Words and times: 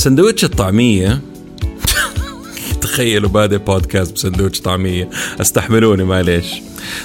سندويتش 0.00 0.44
الطعمية. 0.44 1.20
تخيلوا 2.82 3.30
بادئ 3.30 3.58
بودكاست 3.58 4.12
بسندويتش 4.12 4.60
طعمية. 4.60 5.10
استحملوني 5.40 6.04
معليش 6.04 6.46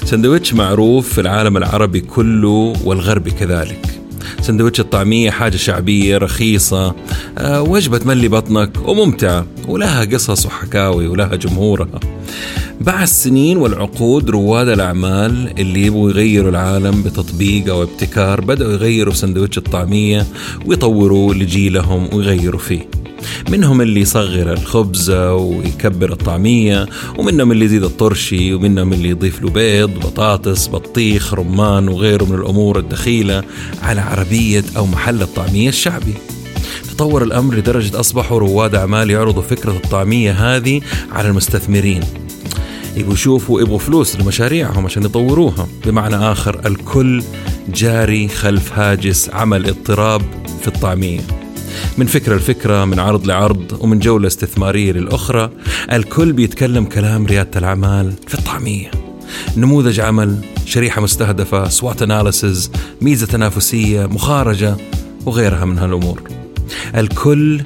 سندويتش 0.05 0.53
معروف 0.53 1.13
في 1.13 1.21
العالم 1.21 1.57
العربي 1.57 1.99
كله 1.99 2.73
والغربي 2.83 3.31
كذلك. 3.31 3.99
سندويتش 4.41 4.79
الطعمية 4.79 5.31
حاجة 5.31 5.57
شعبية 5.57 6.17
رخيصة 6.17 6.95
آه، 7.37 7.61
وجبة 7.61 7.97
تملي 7.97 8.27
بطنك 8.27 8.87
وممتعة 8.87 9.45
ولها 9.67 10.05
قصص 10.05 10.45
وحكاوي 10.45 11.07
ولها 11.07 11.35
جمهورها. 11.35 11.99
مع 12.81 13.03
السنين 13.03 13.57
والعقود 13.57 14.29
رواد 14.29 14.67
الأعمال 14.67 15.59
اللي 15.59 15.85
يبغوا 15.85 16.09
يغيروا 16.09 16.49
العالم 16.49 17.03
بتطبيق 17.03 17.69
أو 17.69 17.83
ابتكار 17.83 18.41
بدأوا 18.41 18.73
يغيروا 18.73 19.13
سندويتش 19.13 19.57
الطعمية 19.57 20.25
ويطوروا 20.65 21.33
لجيلهم 21.33 22.09
ويغيروا 22.13 22.59
فيه. 22.59 22.89
منهم 23.49 23.81
اللي 23.81 24.01
يصغر 24.01 24.53
الخبزة 24.53 25.33
ويكبر 25.33 26.11
الطعمية 26.11 26.87
ومنهم 27.17 27.51
اللي 27.51 27.65
يزيد 27.65 27.83
الطرشي 27.83 28.53
ومنهم 28.53 28.93
اللي 28.93 29.09
يضيف 29.09 29.41
له 29.41 29.49
بيض 29.49 29.89
بطاطس 29.89 30.67
بطيخ 30.69 31.33
رمان 31.33 31.87
وغيره 31.87 32.25
من 32.25 32.35
الأمور 32.35 32.79
الدخيلة 32.79 33.43
على 33.81 34.01
عربية 34.01 34.63
أو 34.77 34.85
محل 34.85 35.21
الطعمية 35.21 35.69
الشعبي. 35.69 36.13
تطور 36.91 37.23
الأمر 37.23 37.55
لدرجة 37.55 37.99
أصبحوا 37.99 38.39
رواد 38.39 38.75
أعمال 38.75 39.09
يعرضوا 39.09 39.41
فكرة 39.41 39.71
الطعمية 39.71 40.31
هذه 40.31 40.81
على 41.11 41.27
المستثمرين. 41.27 42.24
يبغوا 42.95 43.13
يشوفوا 43.13 43.61
يبغوا 43.61 43.79
فلوس 43.79 44.15
لمشاريعهم 44.15 44.85
عشان 44.85 45.03
يطوروها. 45.03 45.67
بمعنى 45.85 46.15
آخر 46.15 46.61
الكل 46.65 47.23
جاري 47.69 48.27
خلف 48.27 48.79
هاجس 48.79 49.29
عمل 49.29 49.67
اضطراب 49.67 50.21
في 50.61 50.67
الطعمية. 50.67 51.21
من 51.97 52.05
فكرة 52.05 52.35
لفكرة 52.35 52.85
من 52.85 52.99
عرض 52.99 53.27
لعرض 53.27 53.77
ومن 53.79 53.99
جولة 53.99 54.27
استثمارية 54.27 54.91
للأخرى 54.91 55.49
الكل 55.91 56.33
بيتكلم 56.33 56.85
كلام 56.85 57.25
ريادة 57.25 57.59
الأعمال 57.59 58.13
في 58.27 58.33
الطعمية. 58.33 58.91
نموذج 59.57 59.99
عمل 59.99 60.39
شريحة 60.65 61.01
مستهدفة 61.01 61.69
سوات 61.69 62.01
اناليسز 62.01 62.71
ميزة 63.01 63.25
تنافسية 63.25 64.05
مخارجة 64.05 64.77
وغيرها 65.25 65.65
من 65.65 65.77
هالأمور. 65.77 66.21
الكل 66.95 67.61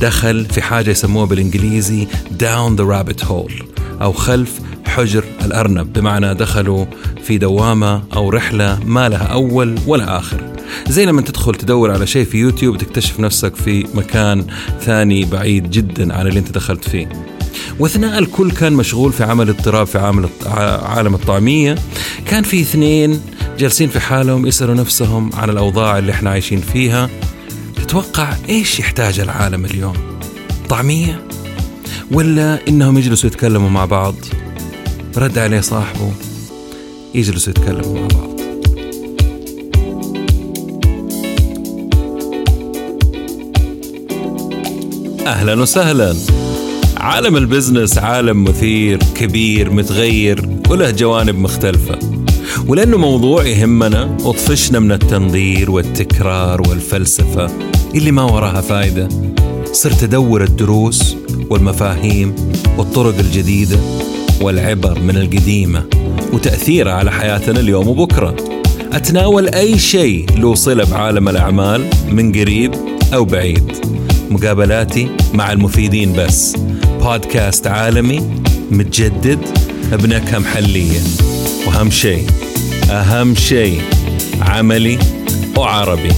دخل 0.00 0.44
في 0.44 0.62
حاجة 0.62 0.90
يسموها 0.90 1.26
بالإنجليزي 1.26 2.06
down 2.40 2.76
the 2.76 2.84
rabbit 2.84 3.24
hole. 3.28 3.69
أو 4.02 4.12
خلف 4.12 4.60
حجر 4.86 5.24
الأرنب 5.44 5.92
بمعنى 5.92 6.34
دخلوا 6.34 6.84
في 7.22 7.38
دوامة 7.38 8.02
أو 8.16 8.30
رحلة 8.30 8.78
ما 8.86 9.08
لها 9.08 9.24
أول 9.26 9.78
ولا 9.86 10.18
آخر. 10.18 10.40
زي 10.88 11.06
لما 11.06 11.22
تدخل 11.22 11.54
تدور 11.54 11.90
على 11.90 12.06
شيء 12.06 12.24
في 12.24 12.38
يوتيوب 12.38 12.78
تكتشف 12.78 13.20
نفسك 13.20 13.56
في 13.56 13.86
مكان 13.94 14.46
ثاني 14.80 15.24
بعيد 15.24 15.70
جدا 15.70 16.14
عن 16.14 16.26
اللي 16.26 16.38
أنت 16.38 16.52
دخلت 16.52 16.88
فيه. 16.88 17.08
وأثناء 17.78 18.18
الكل 18.18 18.50
كان 18.50 18.72
مشغول 18.72 19.12
في 19.12 19.24
عمل 19.24 19.48
اضطراب 19.48 19.86
في 19.86 19.98
عمل 19.98 20.28
عالم 20.82 21.14
الطعمية. 21.14 21.74
كان 22.26 22.42
في 22.42 22.60
اثنين 22.60 23.20
جالسين 23.58 23.88
في 23.88 24.00
حالهم 24.00 24.46
يسألوا 24.46 24.74
نفسهم 24.74 25.30
عن 25.34 25.50
الأوضاع 25.50 25.98
اللي 25.98 26.12
إحنا 26.12 26.30
عايشين 26.30 26.60
فيها. 26.60 27.08
تتوقع 27.76 28.32
إيش 28.48 28.78
يحتاج 28.80 29.20
العالم 29.20 29.64
اليوم؟ 29.64 29.94
طعمية؟ 30.68 31.29
ولا 32.12 32.58
إنهم 32.68 32.98
يجلسوا 32.98 33.30
يتكلموا 33.30 33.70
مع 33.70 33.84
بعض؟ 33.84 34.14
رد 35.16 35.38
عليه 35.38 35.60
صاحبه 35.60 36.12
يجلسوا 37.14 37.50
يتكلموا 37.50 38.00
مع 38.00 38.06
بعض. 38.06 38.30
أهلا 45.26 45.62
وسهلا. 45.62 46.14
عالم 46.96 47.36
البزنس 47.36 47.98
عالم 47.98 48.44
مثير 48.44 48.98
كبير 49.14 49.70
متغير 49.70 50.48
وله 50.70 50.90
جوانب 50.90 51.38
مختلفة. 51.38 51.98
ولأنه 52.66 52.96
موضوع 52.96 53.44
يهمنا 53.44 54.16
وطفشنا 54.24 54.78
من 54.78 54.92
التنظير 54.92 55.70
والتكرار 55.70 56.62
والفلسفة 56.68 57.50
اللي 57.94 58.10
ما 58.10 58.22
وراها 58.22 58.60
فايدة. 58.60 59.08
صرت 59.72 60.02
أدور 60.02 60.44
الدروس 60.44 61.16
والمفاهيم 61.50 62.34
والطرق 62.78 63.18
الجديدة 63.18 63.78
والعبر 64.40 65.00
من 65.00 65.16
القديمة 65.16 65.84
وتأثيرها 66.32 66.92
على 66.92 67.12
حياتنا 67.12 67.60
اليوم 67.60 67.88
وبكرة. 67.88 68.36
أتناول 68.92 69.48
أي 69.48 69.78
شيء 69.78 70.26
له 70.38 70.54
صلة 70.54 70.84
بعالم 70.84 71.28
الأعمال 71.28 71.86
من 72.10 72.32
قريب 72.32 72.74
أو 73.14 73.24
بعيد. 73.24 73.72
مقابلاتي 74.30 75.08
مع 75.34 75.52
المفيدين 75.52 76.12
بس. 76.12 76.56
بودكاست 77.02 77.66
عالمي 77.66 78.20
متجدد 78.70 79.38
بنكهة 79.92 80.38
محلية. 80.38 81.00
وأهم 81.66 81.90
شيء 81.90 82.26
أهم 82.90 83.34
شيء 83.34 83.80
عملي 84.40 84.98
وعربي. 85.56 86.12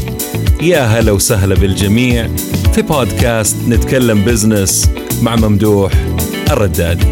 يا 0.62 0.84
هلا 0.84 1.12
وسهلا 1.12 1.54
بالجميع. 1.54 2.30
في 2.72 2.82
بودكاست 2.82 3.56
نتكلم 3.68 4.24
بزنس 4.24 4.90
مع 5.22 5.36
ممدوح 5.36 5.92
الردادي 6.50 7.06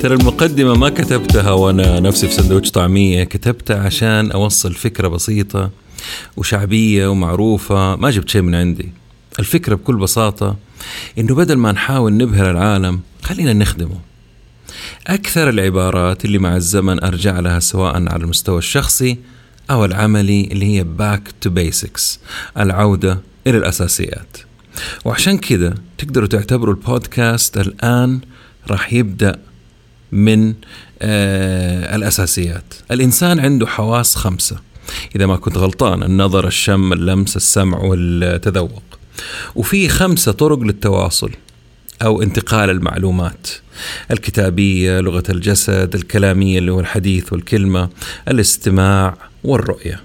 ترى 0.00 0.14
المقدمة 0.14 0.74
ما 0.74 0.88
كتبتها 0.88 1.50
وأنا 1.50 2.00
نفسي 2.00 2.28
في 2.28 2.34
سندوتش 2.34 2.70
طعمية 2.70 3.24
كتبتها 3.24 3.78
عشان 3.78 4.30
أوصل 4.30 4.74
فكرة 4.74 5.08
بسيطة 5.08 5.70
وشعبية 6.36 7.06
ومعروفة. 7.10 7.96
ما 7.96 8.10
جبت 8.10 8.28
شيء 8.28 8.42
من 8.42 8.54
عندي. 8.54 8.92
الفكرة 9.38 9.74
بكل 9.74 9.96
بساطة 9.96 10.56
إنه 11.18 11.34
بدل 11.34 11.56
ما 11.56 11.72
نحاول 11.72 12.16
نبهر 12.16 12.50
العالم 12.50 13.00
خلينا 13.22 13.52
نخدمه. 13.52 14.11
أكثر 15.06 15.48
العبارات 15.48 16.24
اللي 16.24 16.38
مع 16.38 16.56
الزمن 16.56 17.04
أرجع 17.04 17.40
لها 17.40 17.60
سواء 17.60 17.94
على 17.94 18.22
المستوى 18.22 18.58
الشخصي 18.58 19.18
أو 19.70 19.84
العملي 19.84 20.44
اللي 20.52 20.66
هي 20.66 20.84
back 20.98 21.46
to 21.46 21.50
basics 21.50 22.18
العودة 22.58 23.20
إلى 23.46 23.58
الأساسيات. 23.58 24.36
وعشان 25.04 25.38
كذا 25.38 25.74
تقدروا 25.98 26.26
تعتبروا 26.28 26.74
البودكاست 26.74 27.56
الآن 27.58 28.20
راح 28.70 28.92
يبدأ 28.92 29.38
من 30.12 30.54
آه 31.02 31.96
الأساسيات. 31.96 32.74
الإنسان 32.90 33.40
عنده 33.40 33.66
حواس 33.66 34.14
خمسة. 34.14 34.56
إذا 35.16 35.26
ما 35.26 35.36
كنت 35.36 35.58
غلطان 35.58 36.02
النظر 36.02 36.46
الشم 36.46 36.92
اللمس 36.92 37.36
السمع 37.36 37.78
والتذوق. 37.78 38.82
وفي 39.54 39.88
خمسة 39.88 40.32
طرق 40.32 40.58
للتواصل. 40.58 41.30
أو 42.02 42.22
انتقال 42.22 42.70
المعلومات 42.70 43.48
الكتابية 44.10 45.00
لغة 45.00 45.22
الجسد 45.28 45.94
الكلامية 45.94 46.58
اللي 46.58 46.72
هو 46.72 46.80
الحديث 46.80 47.32
والكلمة 47.32 47.88
الاستماع 48.28 49.16
والرؤية. 49.44 50.00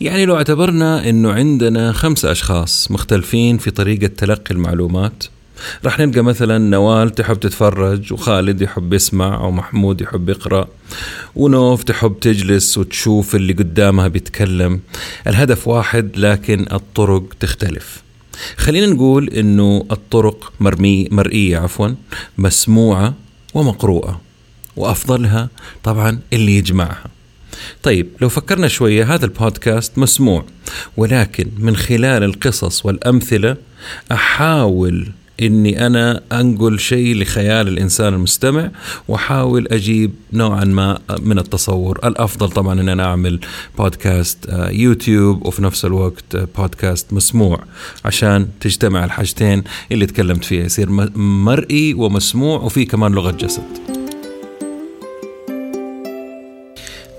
يعني 0.00 0.24
لو 0.26 0.36
اعتبرنا 0.36 1.08
أنه 1.08 1.32
عندنا 1.32 1.92
خمسة 1.92 2.32
أشخاص 2.32 2.90
مختلفين 2.90 3.58
في 3.58 3.70
طريقة 3.70 4.06
تلقي 4.06 4.54
المعلومات 4.54 5.24
راح 5.84 5.98
نلقى 5.98 6.20
مثلا 6.20 6.58
نوال 6.58 7.10
تحب 7.14 7.40
تتفرج 7.40 8.12
وخالد 8.12 8.62
يحب 8.62 8.92
يسمع 8.92 9.34
أو 9.36 9.50
محمود 9.50 10.00
يحب 10.00 10.28
يقرأ 10.28 10.68
ونوف 11.36 11.82
تحب 11.82 12.20
تجلس 12.20 12.78
وتشوف 12.78 13.34
اللي 13.34 13.52
قدامها 13.52 14.08
بيتكلم. 14.08 14.80
الهدف 15.26 15.68
واحد 15.68 16.10
لكن 16.16 16.66
الطرق 16.72 17.24
تختلف. 17.40 18.07
خلينا 18.56 18.86
نقول 18.86 19.28
إنه 19.28 19.86
الطرق 19.90 20.52
مرمي 20.60 21.08
مرئية 21.10 21.58
عفوا 21.58 21.88
مسموعة 22.38 23.14
ومقروءة 23.54 24.20
وأفضلها 24.76 25.48
طبعا 25.84 26.20
اللي 26.32 26.56
يجمعها. 26.58 27.06
طيب 27.82 28.08
لو 28.20 28.28
فكرنا 28.28 28.68
شوية 28.68 29.14
هذا 29.14 29.24
البودكاست 29.24 29.98
مسموع 29.98 30.44
ولكن 30.96 31.48
من 31.58 31.76
خلال 31.76 32.22
القصص 32.22 32.86
والأمثلة 32.86 33.56
أحاول 34.12 35.08
إني 35.42 35.86
أنا 35.86 36.22
أنقل 36.32 36.78
شيء 36.78 37.16
لخيال 37.16 37.68
الإنسان 37.68 38.14
المستمع 38.14 38.70
وأحاول 39.08 39.68
أجيب 39.68 40.12
نوعا 40.32 40.64
ما 40.64 40.98
من 41.20 41.38
التصور. 41.38 41.98
الأفضل 42.04 42.50
طبعا 42.50 42.80
إن 42.80 42.88
أنا 42.88 43.04
أعمل 43.04 43.40
بودكاست 43.78 44.46
آه، 44.48 44.70
يوتيوب 44.70 45.46
وفي 45.46 45.62
نفس 45.62 45.84
الوقت 45.84 46.36
بودكاست 46.58 47.12
مسموع 47.12 47.60
عشان 48.04 48.48
تجتمع 48.60 49.04
الحاجتين 49.04 49.64
اللي 49.92 50.06
تكلمت 50.06 50.44
فيها. 50.44 50.64
يصير 50.64 50.90
مرئي 51.16 51.94
ومسموع 51.94 52.60
وفي 52.60 52.84
كمان 52.84 53.12
لغة 53.12 53.30
جسد. 53.30 53.62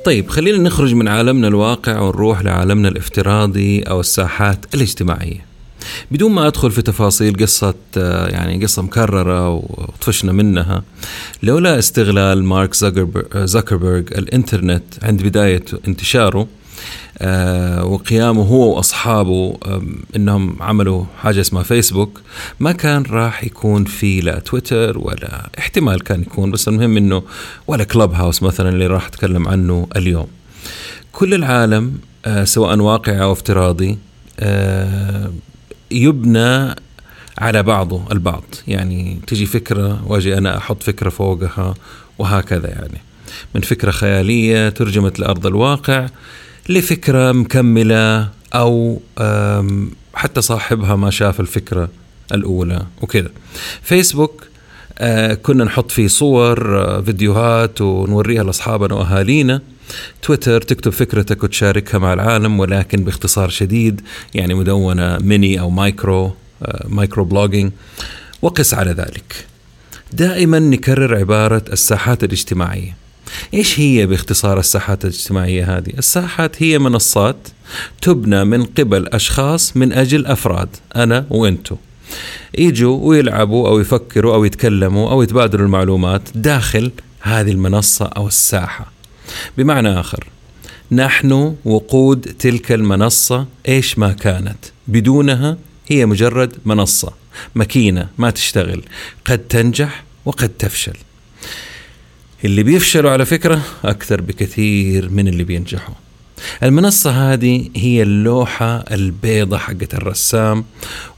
طيب 0.05 0.29
خلينا 0.29 0.57
نخرج 0.57 0.93
من 0.93 1.07
عالمنا 1.07 1.47
الواقع 1.47 1.99
ونروح 2.01 2.41
لعالمنا 2.41 2.87
الافتراضي 2.87 3.81
أو 3.81 3.99
الساحات 3.99 4.65
الاجتماعية. 4.75 5.48
بدون 6.11 6.31
ما 6.31 6.47
أدخل 6.47 6.71
في 6.71 6.81
تفاصيل 6.81 7.37
قصة 7.41 7.73
آه، 7.97 8.27
يعني 8.27 8.63
قصة 8.63 8.81
مكررة 8.81 9.49
وطفشنا 9.49 10.31
منها 10.31 10.83
لولا 11.43 11.79
استغلال 11.79 12.43
مارك 12.43 12.73
زكربرج 13.35 14.13
الإنترنت 14.17 14.83
عند 15.03 15.23
بداية 15.23 15.65
انتشاره 15.87 16.47
آه 17.21 17.85
وقيامه 17.85 18.43
هو 18.43 18.75
وأصحابه 18.75 19.57
آه 19.65 19.81
إنهم 20.15 20.63
عملوا 20.63 21.05
حاجة 21.21 21.41
اسمها 21.41 21.63
فيسبوك 21.63 22.21
ما 22.59 22.71
كان 22.71 23.03
راح 23.03 23.43
يكون 23.43 23.85
في 23.85 24.21
لا 24.21 24.39
تويتر 24.39 24.97
ولا 24.97 25.49
احتمال 25.59 26.03
كان 26.03 26.21
يكون 26.21 26.51
بس 26.51 26.67
المهم 26.67 26.97
إنه 26.97 27.23
ولا 27.67 27.83
كلب 27.83 28.13
هاوس 28.13 28.43
مثلا 28.43 28.69
اللي 28.69 28.87
راح 28.87 29.05
أتكلم 29.07 29.47
عنه 29.47 29.87
اليوم. 29.95 30.27
كل 31.11 31.33
العالم 31.33 31.97
آه 32.25 32.43
سواء 32.43 32.79
واقعي 32.79 33.21
أو 33.21 33.31
افتراضي 33.31 33.97
آه 34.39 35.31
يبنى 35.91 36.75
على 37.37 37.63
بعضه 37.63 38.03
البعض. 38.11 38.43
يعني 38.67 39.19
تجي 39.27 39.45
فكرة 39.45 40.03
واجي 40.07 40.37
أنا 40.37 40.57
أحط 40.57 40.83
فكرة 40.83 41.09
فوقها 41.09 41.73
وهكذا 42.17 42.67
يعني. 42.67 43.01
من 43.55 43.61
فكرة 43.61 43.91
خيالية 43.91 44.69
ترجمت 44.69 45.19
لأرض 45.19 45.47
الواقع 45.47 46.07
لفكرة 46.69 47.31
مكملة 47.31 48.29
أو 48.53 49.01
حتى 50.13 50.41
صاحبها 50.41 50.95
ما 50.95 51.09
شاف 51.09 51.39
الفكرة 51.39 51.89
الأولى 52.33 52.85
وكذا. 53.01 53.29
فيسبوك 53.81 54.43
آه 54.97 55.33
كنا 55.33 55.63
نحط 55.63 55.91
فيه 55.91 56.07
صور 56.07 56.79
آه 56.79 57.01
فيديوهات 57.01 57.81
ونوريها 57.81 58.43
لأصحابنا 58.43 58.95
وأهالينا. 58.95 59.61
تويتر 60.21 60.61
تكتب 60.61 60.91
فكرتك 60.91 61.43
وتشاركها 61.43 61.97
مع 61.97 62.13
العالم 62.13 62.59
ولكن 62.59 63.03
باختصار 63.03 63.49
شديد 63.49 64.01
يعني 64.33 64.53
مدونة 64.53 65.17
ميني 65.17 65.59
أو 65.59 65.69
مايكرو 65.69 66.33
آه 66.63 66.85
micro 66.87 67.23
blogging 67.23 67.71
وقس 68.41 68.73
على 68.73 68.91
ذلك 68.91 69.45
دائما 70.13 70.59
نكرر 70.59 71.17
عبارة 71.17 71.63
الساحات 71.71 72.23
الاجتماعية 72.23 72.99
إيش 73.53 73.79
هي 73.79 74.05
باختصار 74.05 74.59
الساحات 74.59 75.05
الاجتماعية 75.05 75.77
هذه؟ 75.77 75.93
الساحات 75.97 76.63
هي 76.63 76.79
منصات 76.79 77.47
تبنى 78.01 78.45
من 78.45 78.65
قبل 78.65 79.07
أشخاص 79.07 79.77
من 79.77 79.93
أجل 79.93 80.25
أفراد 80.25 80.69
أنا 80.95 81.25
وأنتو. 81.29 81.75
يجوا 82.57 83.07
ويلعبوا 83.07 83.69
أو 83.69 83.79
يفكروا 83.79 84.35
أو 84.35 84.45
يتكلموا 84.45 85.11
أو 85.11 85.21
يتبادلوا 85.21 85.65
المعلومات 85.65 86.21
داخل 86.35 86.91
هذه 87.21 87.51
المنصة 87.51 88.05
أو 88.05 88.27
الساحة. 88.27 88.91
بمعنى 89.57 89.99
آخر 89.99 90.27
نحن 90.91 91.55
وقود 91.65 92.21
تلك 92.21 92.71
المنصة 92.71 93.47
إيش 93.67 93.99
ما 93.99 94.11
كانت، 94.11 94.57
بدونها 94.87 95.57
هي 95.87 96.05
مجرد 96.05 96.53
منصة، 96.65 97.13
ماكينة 97.55 98.07
ما 98.17 98.29
تشتغل، 98.29 98.83
قد 99.25 99.39
تنجح 99.39 100.03
وقد 100.25 100.49
تفشل. 100.49 100.97
اللي 102.45 102.63
بيفشلوا 102.63 103.11
على 103.11 103.25
فكرة 103.25 103.61
أكثر 103.83 104.21
بكثير 104.21 105.09
من 105.09 105.27
اللي 105.27 105.43
بينجحوا 105.43 105.95
المنصة 106.63 107.33
هذه 107.33 107.69
هي 107.75 108.01
اللوحة 108.01 108.77
البيضة 108.77 109.57
حقت 109.57 109.93
الرسام 109.93 110.65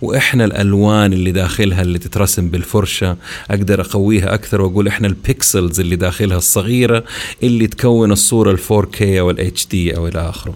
وإحنا 0.01 0.45
الألوان 0.45 1.13
اللي 1.13 1.31
داخلها 1.31 1.81
اللي 1.81 1.99
تترسم 1.99 2.49
بالفرشة 2.49 3.17
أقدر 3.51 3.81
أقويها 3.81 4.33
أكثر 4.33 4.61
وأقول 4.61 4.87
إحنا 4.87 5.07
ال 5.07 5.18
pixels 5.18 5.79
اللي 5.79 5.95
داخلها 5.95 6.37
الصغيرة 6.37 7.03
اللي 7.43 7.67
تكون 7.67 8.11
الصورة 8.11 8.51
ال 8.51 8.85
4K 8.85 9.19
أو 9.19 9.29
ال 9.29 9.67
HD 9.67 9.95
أو 9.97 10.07
إلى 10.07 10.29
آخره. 10.29 10.53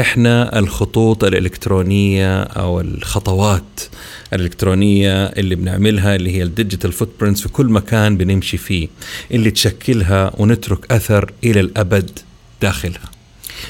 إحنا 0.00 0.58
الخطوط 0.58 1.24
الإلكترونية 1.24 2.42
أو 2.42 2.80
الخطوات 2.80 3.80
الإلكترونية 4.32 5.24
اللي 5.24 5.54
بنعملها 5.54 6.16
اللي 6.16 6.36
هي 6.36 6.42
ال 6.42 6.92
digital 6.92 7.10
footprints 7.20 7.40
في 7.42 7.48
كل 7.48 7.66
مكان 7.66 8.16
بنمشي 8.16 8.56
فيه 8.56 8.88
اللي 9.30 9.50
تشكلها 9.50 10.30
ونترك 10.38 10.92
أثر 10.92 11.32
إلى 11.44 11.60
الأبد 11.60 12.10
داخلها. 12.62 13.13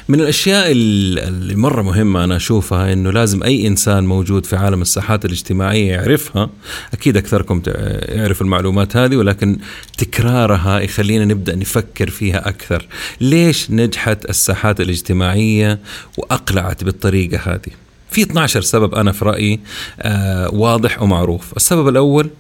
من 0.09 0.21
الأشياء 0.21 0.67
اللي 0.71 1.55
مرة 1.55 1.83
مهمة 1.83 2.25
أنا 2.25 2.37
أشوفها 2.37 2.93
إنه 2.93 3.11
لازم 3.11 3.43
أي 3.43 3.67
إنسان 3.67 4.07
موجود 4.07 4.47
في 4.47 4.57
عالم 4.57 4.83
الساحات 4.83 5.25
الاجتماعية 5.25 5.91
يعرفها. 5.91 6.51
أكيد 6.93 7.17
أكثركم 7.17 7.63
يعرف 8.09 8.43
المعلومات 8.43 8.97
هذه 8.97 9.17
ولكن 9.17 9.59
تكرارها 9.99 10.81
يخلينا 10.81 11.25
نبدأ 11.25 11.57
نفكر 11.57 12.11
فيها 12.11 12.49
أكثر. 12.49 12.87
ليش 13.21 13.71
نجحت 13.71 14.25
الساحات 14.31 14.81
الاجتماعية 14.81 15.79
وأقلعت 16.17 16.85
بالطريقة 16.85 17.39
هذه؟ 17.45 17.73
في 18.11 18.23
12 18.23 18.61
سبب 18.61 18.95
أنا 18.95 19.13
في 19.13 19.25
رأيي 19.25 19.61
آه 20.01 20.55
واضح 20.55 21.03
ومعروف. 21.03 21.53
السبب 21.57 21.89
الأول 21.89 22.31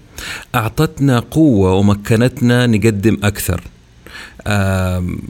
أعطتنا 0.54 1.20
قوة 1.20 1.72
ومكنتنا 1.74 2.66
نقدم 2.66 3.18
أكثر. 3.22 3.60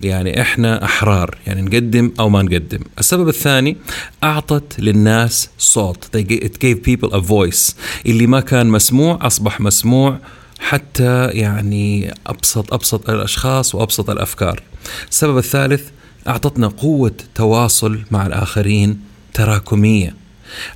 يعني 0.03 0.41
إحنا 0.41 0.85
أحرار 0.85 1.39
يعني 1.47 1.63
نقدم 1.63 2.13
أو 2.21 2.29
ما 2.29 2.43
نقدم. 2.43 2.81
السبب 2.99 3.29
الثاني 3.29 3.77
أعطت 4.25 4.81
للناس 4.81 5.51
صوت. 5.59 6.17
It 6.17 6.57
gave 6.65 6.77
people 6.91 7.11
a 7.15 7.21
voice. 7.21 7.75
اللي 8.07 8.27
ما 8.27 8.41
كان 8.41 8.67
مسموع 8.67 9.19
أصبح 9.23 9.61
مسموع 9.61 10.19
حتى 10.59 11.27
يعني 11.27 12.15
أبسط 12.27 12.73
أبسط 12.75 13.11
الأشخاص 13.11 13.75
وأبسط 13.75 14.11
الأفكار. 14.11 14.63
السبب 15.11 15.39
الثالث 15.39 15.89
أعطتنا 16.29 16.69
قوة 16.69 17.17
تواصل 17.35 18.01
مع 18.11 18.27
الآخرين 18.27 19.01
تراكمية. 19.35 20.15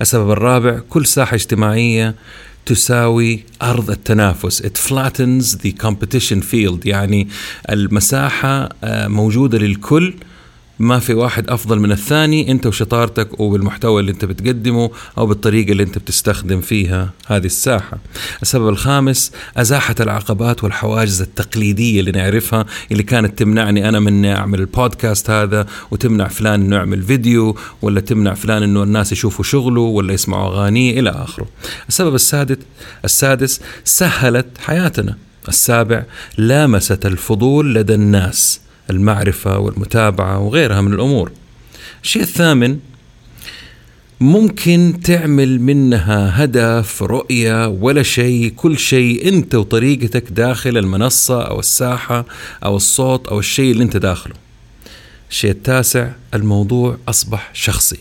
السبب 0.01 0.31
الرابع 0.31 0.79
كل 0.91 1.07
ساحة 1.07 1.35
اجتماعية 1.35 2.15
تساوي 2.69 3.45
أرض 3.63 3.91
التنافس. 3.91 4.63
It 4.63 4.79
flattens 4.91 5.57
the 5.65 5.73
competition 5.87 6.43
field. 6.53 6.87
يعني 6.87 7.29
المساحة 7.71 8.69
آه، 8.85 9.09
موجودة 9.09 9.59
للكل 9.59 10.15
ما 10.79 10.99
في 10.99 11.15
واحد 11.15 11.51
أفضل 11.51 11.79
من 11.79 11.93
الثاني 11.93 12.51
أنت 12.51 12.67
وشطارتك 12.67 13.41
وبالمحتوى 13.41 14.01
اللي 14.01 14.13
أنت 14.13 14.25
بتقدمه 14.25 14.91
أو 15.19 15.27
بالطريقة 15.27 15.73
اللي 15.73 15.83
أنت 15.83 15.99
بتستخدم 15.99 16.61
فيها 16.61 17.11
هذه 17.27 17.47
الساحة. 17.47 17.99
السبب 18.43 18.69
الخامس 18.69 19.33
ازاحت 19.57 20.01
العقبات 20.01 20.65
والحواجز 20.65 21.21
التقليدية 21.21 22.01
اللي 22.01 22.11
نعرفها 22.11 22.67
اللي 22.93 23.03
كانت 23.03 23.39
تمنعني 23.39 23.89
أنا 23.89 24.01
من 24.01 24.25
أعمل 24.25 24.61
البودكاست 24.61 25.31
هذا 25.31 25.67
وتمنع 25.91 26.29
فلان 26.29 26.63
إنه 26.63 26.77
يعمل 26.77 27.03
فيديو 27.03 27.57
ولا 27.83 28.01
تمنع 28.01 28.35
فلان 28.35 28.63
إنه 28.63 28.83
الناس 28.83 29.13
يشوفوا 29.13 29.45
شغله 29.45 29.81
ولا 29.81 30.13
يسمعوا 30.13 30.49
أغانيه 30.49 31.01
إلى 31.01 31.11
آخره. 31.11 31.47
السبب 31.89 32.15
السادس 32.15 32.59
السادس 33.05 33.61
سهلت 33.85 34.47
حياتنا. 34.59 35.17
السابع 35.49 36.05
لامست 36.39 37.07
الفضول 37.07 37.75
لدى 37.75 37.95
الناس 37.95 38.61
المعرفة 38.91 39.59
والمتابعة 39.59 40.39
وغيرها 40.39 40.81
من 40.81 40.93
الأمور. 40.93 41.33
الشيء 42.03 42.23
الثامن 42.23 42.79
ممكن 44.21 45.01
تعمل 45.05 45.61
منها 45.61 46.45
هدف 46.45 47.03
رؤية 47.03 47.69
ولا 47.69 48.03
شيء 48.03 48.53
كل 48.57 48.79
شيء 48.79 49.29
أنت 49.29 49.55
وطريقتك 49.55 50.25
داخل 50.31 50.79
المنصة 50.79 51.43
أو 51.43 51.61
الساحة 51.61 52.25
أو 52.65 52.77
الصوت 52.77 53.29
أو 53.29 53.39
الشيء 53.39 53.73
اللي 53.73 53.85
أنت 53.85 53.97
داخله. 53.97 54.35
الشيء 55.31 55.51
التاسع 55.51 56.11
الموضوع 56.35 56.99
أصبح 57.09 57.51
شخصي. 57.53 57.99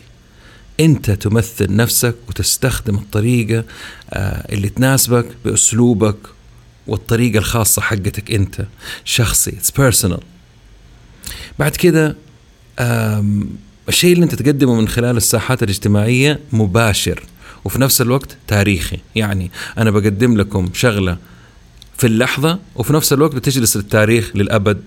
أنت 0.79 1.11
تمثل 1.11 1.75
نفسك 1.75 2.15
وتستخدم 2.29 2.95
الطريقة 2.95 3.63
آه، 4.09 4.53
اللي 4.53 4.69
تناسبك 4.69 5.25
بأسلوبك 5.45 6.17
والطريقة 6.87 7.37
الخاصة 7.37 7.81
حقتك 7.81 8.31
أنت. 8.31 8.65
شخصي 9.05 9.51
it's 9.51 9.81
personal. 9.81 10.36
بعد 11.59 11.75
كده 11.75 12.15
الشيء 13.89 14.13
اللي 14.13 14.23
انت 14.23 14.35
تقدمه 14.35 14.75
من 14.75 14.87
خلال 14.87 15.17
الساحات 15.17 15.63
الاجتماعية 15.63 16.39
مباشر 16.51 17.23
وفي 17.65 17.81
نفس 17.81 18.01
الوقت 18.01 18.37
تاريخي. 18.47 18.97
يعني 19.15 19.51
أنا 19.77 19.91
بقدم 19.91 20.37
لكم 20.37 20.69
شغلة 20.73 21.17
في 21.97 22.07
اللحظة 22.07 22.59
وفي 22.75 22.93
نفس 22.93 23.13
الوقت 23.13 23.35
بتجلس 23.35 23.75
التاريخ 23.75 24.31
للأبد 24.35 24.81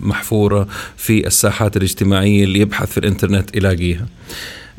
محفورة 0.00 0.68
في 0.96 1.26
الساحات 1.26 1.76
الاجتماعية 1.76 2.44
اللي 2.44 2.58
يبحث 2.60 2.90
في 2.90 2.98
الإنترنت 2.98 3.56
يلاقيها. 3.56 4.06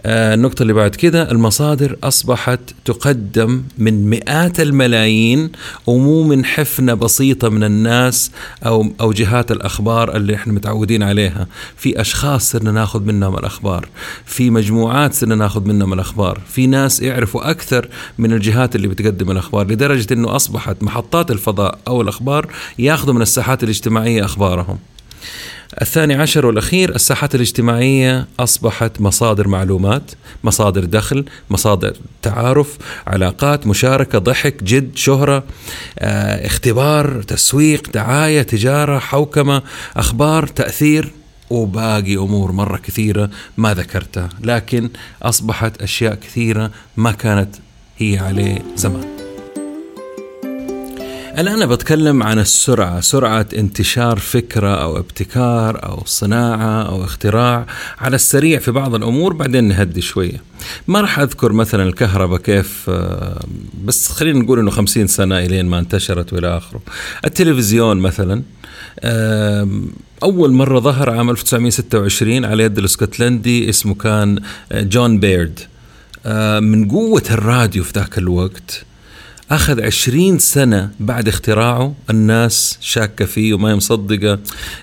النقطة 0.06 0.62
اللي 0.62 0.74
بعد 0.74 0.96
كده 0.96 1.32
المصادر 1.32 1.98
أصبحت 2.04 2.60
تقدم 2.86 3.64
من 3.78 4.10
مئات 4.10 4.60
الملايين 4.60 5.52
ومو 5.88 6.24
من 6.24 6.46
حفنة 6.46 6.94
بسيطة 6.94 7.50
من 7.50 7.64
الناس 7.64 8.32
أو 8.66 8.88
أو 9.02 9.12
جهات 9.12 9.52
الأخبار 9.52 10.16
اللي 10.16 10.36
إحنا 10.36 10.54
متعودين 10.54 11.04
عليها. 11.04 11.48
في 11.78 12.02
أشخاص 12.02 12.52
صرنا 12.52 12.72
ناخذ 12.72 13.02
منهم 13.04 13.38
الأخبار 13.38 13.88
في 14.26 14.50
مجموعات 14.50 15.14
صرنا 15.14 15.36
ناخذ 15.36 15.68
منهم 15.68 15.94
الأخبار 15.94 16.42
في 16.48 16.68
ناس 16.68 17.00
يعرفوا 17.02 17.50
أكثر 17.52 17.88
من 18.18 18.34
الجهات 18.34 18.76
اللي 18.76 18.88
بتقدم 18.88 19.32
الأخبار 19.32 19.68
لدرجة 19.68 20.14
أنه 20.14 20.36
أصبحت 20.36 20.84
محطات 20.84 21.32
الفضاء 21.32 21.80
أو 21.88 22.02
الأخبار 22.02 22.48
ياخذوا 22.80 23.14
من 23.14 23.22
الساحات 23.22 23.64
الاجتماعية 23.64 24.26
أخبارهم. 24.26 24.78
الثاني 25.82 26.14
عشر 26.14 26.46
والأخير 26.46 26.96
الساحات 26.96 27.36
الاجتماعية 27.36 28.28
أصبحت 28.40 29.02
مصادر 29.02 29.48
معلومات 29.48 30.12
مصادر 30.44 30.86
دخل 30.86 31.26
مصادر 31.50 31.94
تعارف 32.22 32.78
علاقات 33.08 33.68
مشاركة 33.68 34.20
ضحك 34.20 34.64
جد 34.64 34.98
شهرة 34.98 35.44
آه 36.00 36.46
اختبار 36.46 37.22
تسويق 37.22 37.92
دعاية 37.94 38.42
تجارة 38.42 39.00
حوكمة 39.00 39.62
أخبار 39.98 40.48
تأثير 40.48 41.12
وباقي 41.50 42.16
أمور 42.16 42.52
مرة 42.52 42.78
كثيرة 42.78 43.30
ما 43.58 43.74
ذكرتها. 43.74 44.30
لكن 44.42 44.90
أصبحت 45.24 45.82
أشياء 45.82 46.16
كثيرة 46.16 46.72
ما 46.98 47.12
كانت 47.12 47.56
هي 47.98 48.18
عليه 48.18 48.58
زمان. 48.76 49.21
الآن 51.38 51.66
بتكلم 51.66 52.24
عن 52.24 52.40
السرعة 52.40 53.02
سرعة 53.02 53.46
انتشار 53.58 54.20
فكرة 54.20 54.84
أو 54.84 54.98
ابتكار 54.98 55.84
أو 55.84 56.04
صناعة 56.06 56.84
أو 56.84 57.04
اختراع 57.04 57.66
على 58.00 58.16
السريع 58.16 58.60
في 58.60 58.72
بعض 58.72 58.96
الأمور 58.96 59.34
بعدين 59.34 59.64
نهدي 59.64 60.02
شوية. 60.02 60.42
ما 60.88 61.02
راح 61.02 61.20
أذكر 61.20 61.52
مثلا 61.54 61.84
الكهرباء 61.84 62.40
كيف 62.40 62.86
آه، 62.90 63.46
بس 63.86 64.12
خلينا 64.12 64.40
نقول 64.40 64.60
أنه 64.60 64.72
خمسين 64.72 65.08
سنة 65.08 65.40
إلين 65.40 65.66
ما 65.66 65.80
انتشرت 65.80 66.34
وإلى 66.34 66.58
آخره. 66.58 66.82
التلفزيون 67.26 67.98
مثلا 67.98 68.44
أول 70.24 70.52
مرة 70.52 70.80
ظهر 70.80 71.10
عام 71.10 71.30
1926 71.30 72.46
على 72.46 72.64
يد 72.64 72.78
الإسكتلندي 72.78 73.70
اسمه 73.70 73.94
كان 73.94 74.40
آه، 74.72 74.82
جون 74.82 75.20
بيرد. 75.20 75.60
آه، 76.26 76.60
من 76.60 76.90
قوة 76.90 77.24
الراديو 77.32 77.84
في 77.84 77.92
ذاك 77.96 78.18
الوقت 78.18 78.86
أخذ 79.52 79.82
عشرين 79.82 80.40
سنة 80.40 80.92
بعد 81.00 81.28
اختراعه 81.28 81.96
الناس 82.10 82.78
شاكة 82.82 83.26
فيه 83.26 83.54
وما 83.54 83.76
مصدقة. 83.76 84.40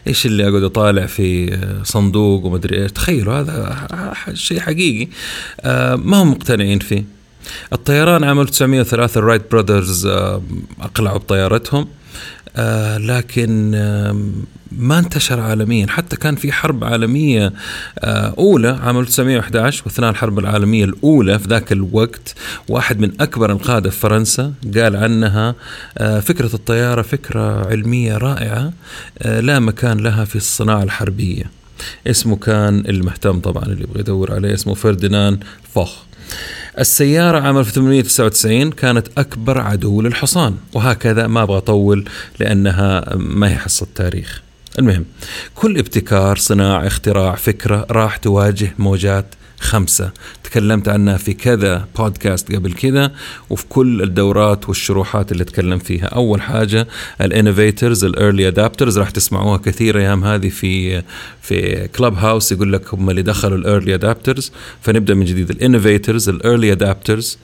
إيش 0.06 0.26
اللي 0.26 0.48
أقعد 0.48 0.62
أطالع 0.62 1.06
في 1.06 1.54
آه، 1.54 1.82
صندوق 1.82 2.44
ومدري 2.44 2.82
إيش؟ 2.82 2.92
تخيلوا 2.92 3.34
هذا 3.40 4.14
شيء 4.34 4.60
حقيقي. 4.60 5.08
ما 5.96 6.22
هم 6.22 6.30
مقتنعين 6.30 6.78
فيه. 6.78 7.04
الطيران 7.72 8.24
عام 8.24 8.40
1903 8.40 9.18
الرايت 9.18 9.52
براذرز 9.52 10.06
أقلعوا 10.80 11.18
بطيارتهم. 11.18 11.88
آه 12.56 12.98
لكن 12.98 13.70
ما 14.72 14.98
انتشر 14.98 15.40
عالميا. 15.40 15.86
حتى 15.86 16.16
كان 16.16 16.36
في 16.36 16.52
حرب 16.52 16.84
عالمية 16.84 17.52
آه 17.98 18.34
أولى 18.38 18.68
عام 18.82 18.98
1911 18.98 19.82
واثناء 19.86 20.10
الحرب 20.10 20.38
العالمية 20.38 20.84
الأولى 20.84 21.38
في 21.38 21.48
ذاك 21.48 21.72
الوقت 21.72 22.34
واحد 22.68 22.98
من 23.00 23.10
أكبر 23.20 23.52
القادة 23.52 23.90
في 23.90 23.96
فرنسا 24.00 24.52
قال 24.76 24.96
عنها 24.96 25.54
آه 25.98 26.20
فكرة 26.20 26.54
الطيارة 26.54 27.02
فكرة 27.02 27.66
علمية 27.66 28.16
رائعة 28.18 28.72
لا 29.24 29.58
مكان 29.58 29.98
لها 29.98 30.24
في 30.24 30.36
الصناعة 30.36 30.82
الحربية. 30.82 31.44
اسمه 32.06 32.36
كان 32.36 32.84
المهتم 32.88 33.40
طبعا 33.40 33.64
اللي 33.64 33.82
يبغى 33.82 34.00
يدور 34.00 34.32
عليه 34.34 34.54
اسمه 34.54 34.74
فرديناند 34.74 35.44
فوخ. 35.74 35.96
السيارة 36.78 37.40
عام 37.40 37.58
1899 37.58 38.70
كانت 38.70 39.06
أكبر 39.18 39.60
عدو 39.60 40.02
للحصان 40.02 40.56
وهكذا 40.74 41.26
ما 41.26 41.42
أبغى 41.42 41.56
أطول 41.56 42.04
لأنها 42.40 43.16
ما 43.16 43.50
هي 43.50 43.56
حصة 43.56 43.86
تاريخ. 43.94 44.42
المهم 44.78 45.04
كل 45.54 45.78
ابتكار 45.78 46.36
صناعة 46.36 46.86
اختراع 46.86 47.34
فكرة 47.34 47.86
راح 47.90 48.16
تواجه 48.16 48.74
موجات 48.78 49.34
خمسة. 49.60 50.10
تكلمت 50.44 50.88
عنها 50.88 51.16
في 51.16 51.34
كذا 51.34 51.88
بودكاست 51.98 52.52
قبل 52.52 52.72
كذا 52.72 53.12
وفي 53.50 53.64
كل 53.68 54.02
الدورات 54.02 54.68
والشروحات 54.68 55.32
اللي 55.32 55.44
تكلم 55.44 55.78
فيها. 55.78 56.04
أول 56.04 56.42
حاجة 56.42 56.88
ال 57.20 57.28
innovators 57.28 58.04
ال 58.04 58.12
early 58.12 58.48
adopters 58.48 58.98
راح 58.98 59.10
تسمعوها 59.10 59.56
كثير 59.58 59.98
أيام 59.98 60.24
هذه 60.24 60.48
في 60.48 61.02
في 61.42 61.88
كلب 61.88 62.14
هاوس 62.14 62.52
يقول 62.52 62.72
لك 62.72 62.94
هم 62.94 63.10
اللي 63.10 63.22
دخلوا 63.22 63.58
ال 63.58 63.64
early 63.64 63.94
adopters. 63.94 64.52
فنبدأ 64.80 65.14
من 65.14 65.24
جديد. 65.24 65.50
الإنوفيترز 65.50 66.28
الإيرلي 66.28 66.72
أدابترز 66.72 67.38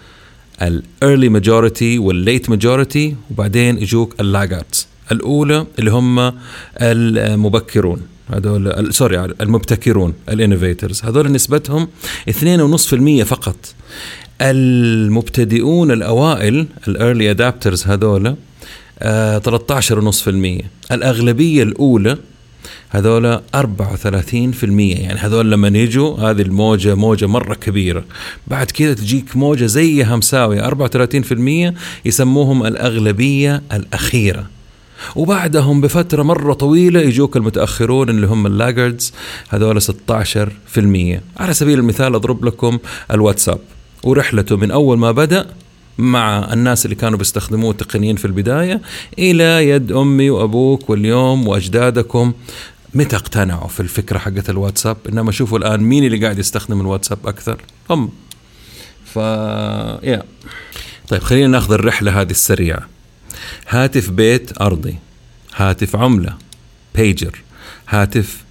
الإيرلي 0.63 1.29
ماجورتي 1.29 1.99
والليت 1.99 2.51
ماجورتي 2.51 3.17
وبعدين 3.31 3.79
يجوك 3.79 4.21
ال 4.21 4.28
laggards. 4.28 4.89
الأولى 5.13 5.67
اللي 5.79 5.91
هم 5.91 6.33
المبكرون. 6.81 8.14
هذول 8.33 8.95
sorry 8.95 9.25
المبتكرون 9.25 10.15
ال 10.29 10.35
innovators. 10.35 11.05
هذول 11.05 11.33
نسبتهم 11.33 11.89
2.5% 12.31 13.23
فقط. 13.23 13.57
المبتدئون 14.41 15.91
الأوائل 15.91 16.67
ال 16.89 16.96
early 16.96 17.31
adopters 17.31 17.87
هذول 17.87 18.37
13.5% 19.01 20.65
الأغلبية 20.93 21.63
الأولى 21.63 22.19
هذول 22.91 23.41
34% 23.57 23.65
يعني 25.01 25.19
هذول 25.19 25.51
لما 25.51 25.69
يجوا 25.69 26.17
هذه 26.17 26.43
الموجة 26.43 26.95
موجة 26.95 27.27
مرة 27.27 27.55
كبيرة. 27.55 28.05
بعد 28.47 28.71
كذا 28.71 28.95
تجيك 28.95 29.37
موجة 29.37 29.67
زيها 29.67 30.17
مساوية 30.17 30.71
34% 30.71 31.75
يسموهم 32.05 32.67
الأغلبية 32.67 33.63
الأخيرة. 33.73 34.54
وبعدهم 35.17 35.81
بفترة 35.81 36.23
مرة 36.23 36.53
طويلة 36.53 37.01
يجوك 37.01 37.37
المتأخرون 37.37 38.09
اللي 38.09 38.27
هم 38.27 38.47
ال 38.47 38.54
laggards 38.54 39.13
هذول 39.49 39.83
16% 39.83 39.87
على 41.37 41.55
سبيل 41.55 41.79
المثال 41.79 42.15
أضرب 42.15 42.45
لكم 42.45 42.79
الواتساب. 43.11 43.59
ورحلته 44.05 44.57
من 44.57 44.71
أول 44.71 44.99
ما 44.99 45.13
بدأ 45.13 45.47
مع 45.99 46.53
الناس 46.53 46.85
اللي 46.85 46.97
كانوا 46.97 47.19
بيستخدموه 47.19 47.73
تقنيين 47.73 48.17
في 48.17 48.25
البداية 48.25 48.81
إلى 49.19 49.69
يد 49.69 49.93
أمي 49.93 50.31
وأبوك 50.31 50.91
واليوم 50.91 51.49
وأجدادكم. 51.49 52.33
متى 52.95 53.17
اقتنعوا 53.17 53.69
في 53.69 53.81
الفكرة 53.81 54.19
حقت 54.19 54.51
الواتساب؟ 54.51 54.97
إنما 55.09 55.33
شوفوا 55.33 55.59
الآن 55.59 55.81
مين 55.81 56.05
اللي 56.05 56.19
قاعد 56.19 56.39
يستخدم 56.39 56.81
الواتساب 56.81 57.19
أكثر. 57.27 57.57
هم. 57.91 58.11
ف 59.05 59.17
يا 59.17 60.23
طيب 61.09 61.23
خلينا 61.23 61.47
ناخذ 61.47 61.73
الرحلة 61.73 62.21
هذه 62.21 62.31
السريعة. 62.31 62.94
هاتف 63.69 64.11
بيت 64.11 64.63
أرضي 64.63 64.99
هاتف 65.57 65.97
عملة 65.97 66.35
بيجر 66.95 67.43
هاتف 67.89 68.45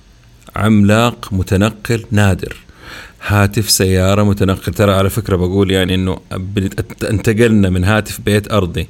عملاق 0.55 1.29
متنقل 1.31 2.05
نادر 2.11 2.55
هاتف 3.27 3.69
سيارة 3.69 4.23
متنقل. 4.23 4.73
ترى 4.73 4.93
على 4.93 5.09
فكرة 5.09 5.35
بقول 5.35 5.71
يعني 5.71 5.95
إنه 5.95 6.19
انتقلنا 7.09 7.69
من 7.69 7.83
هاتف 7.83 8.21
بيت 8.21 8.51
أرضي 8.51 8.87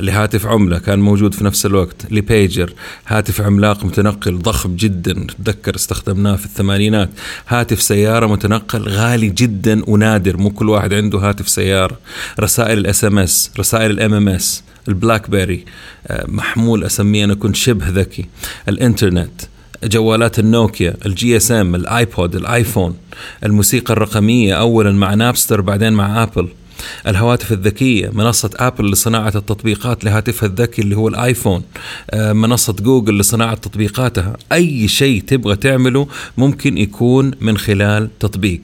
لهاتف 0.00 0.46
عملة 0.46 0.78
كان 0.78 0.98
موجود 0.98 1.34
في 1.34 1.44
نفس 1.44 1.66
الوقت 1.66 2.12
لبيجر 2.12 2.74
هاتف 3.06 3.40
عملاق 3.40 3.84
متنقل 3.84 4.38
ضخم 4.38 4.76
جدا 4.76 5.26
تذكر 5.44 5.74
استخدمناه 5.74 6.36
في 6.36 6.44
الثمانينات. 6.46 7.10
هاتف 7.48 7.82
سيارة 7.82 8.26
متنقل 8.26 8.88
غالي 8.88 9.28
جدا 9.28 9.82
ونادر 9.90 10.36
مو 10.36 10.50
كل 10.50 10.68
واحد 10.68 10.94
عنده 10.94 11.18
هاتف 11.18 11.48
سيارة. 11.48 11.98
رسائل 12.40 12.78
ال 12.78 13.04
SMS 13.04 13.50
رسائل 13.58 13.90
ال 13.90 14.14
MMS 14.14 14.62
البلاك 14.88 15.30
بيري 15.30 15.64
آه، 16.06 16.24
محمول 16.28 16.84
أسميه 16.84 17.24
أنا 17.24 17.34
كنت 17.34 17.56
شبه 17.56 17.88
ذكي 17.88 18.26
الإنترنت 18.68 19.40
جوالات 19.84 20.38
النوكيا 20.38 20.94
ال 21.06 21.36
GSM 21.36 21.74
الايبود 21.74 22.36
الايفون 22.36 22.96
الموسيقى 23.44 23.92
الرقمية 23.92 24.54
اولا 24.54 24.92
مع 24.92 25.14
نابستر 25.14 25.60
بعدين 25.60 25.92
مع 25.92 26.22
آبل 26.22 26.48
الهواتف 27.06 27.52
الذكية 27.52 28.10
منصة 28.12 28.50
أبل 28.56 28.90
لصناعة 28.90 29.32
التطبيقات 29.34 30.04
لهاتفها 30.04 30.48
الذكي 30.48 30.82
اللي 30.82 30.96
هو 30.96 31.08
الآيفون 31.08 31.62
آه، 32.10 32.32
منصة 32.32 32.72
جوجل 32.72 33.18
لصناعة 33.18 33.54
تطبيقاتها. 33.54 34.36
أي 34.52 34.88
شيء 34.88 35.22
تبغى 35.22 35.56
تعمله 35.56 36.08
ممكن 36.38 36.78
يكون 36.78 37.30
من 37.40 37.58
خلال 37.58 38.18
تطبيق. 38.18 38.60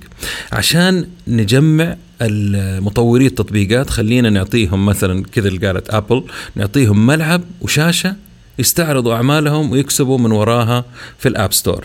عشان 0.52 1.08
نجمع 1.28 1.96
المطوري 2.22 3.26
التطبيقات 3.26 3.90
خلينا 3.90 4.30
نعطيهم 4.30 4.86
مثلا 4.86 5.24
كذا 5.24 5.48
اللي 5.48 5.66
قالت 5.66 5.90
ابل 5.90 6.24
نعطيهم 6.54 7.06
ملعب 7.06 7.42
وشاشة 7.60 8.16
يستعرضوا 8.58 9.14
أعمالهم 9.14 9.70
ويكسبوا 9.70 10.18
من 10.18 10.32
وراها 10.32 10.84
في 11.18 11.28
ال 11.28 11.34
App 11.34 11.52
Store 11.52 11.84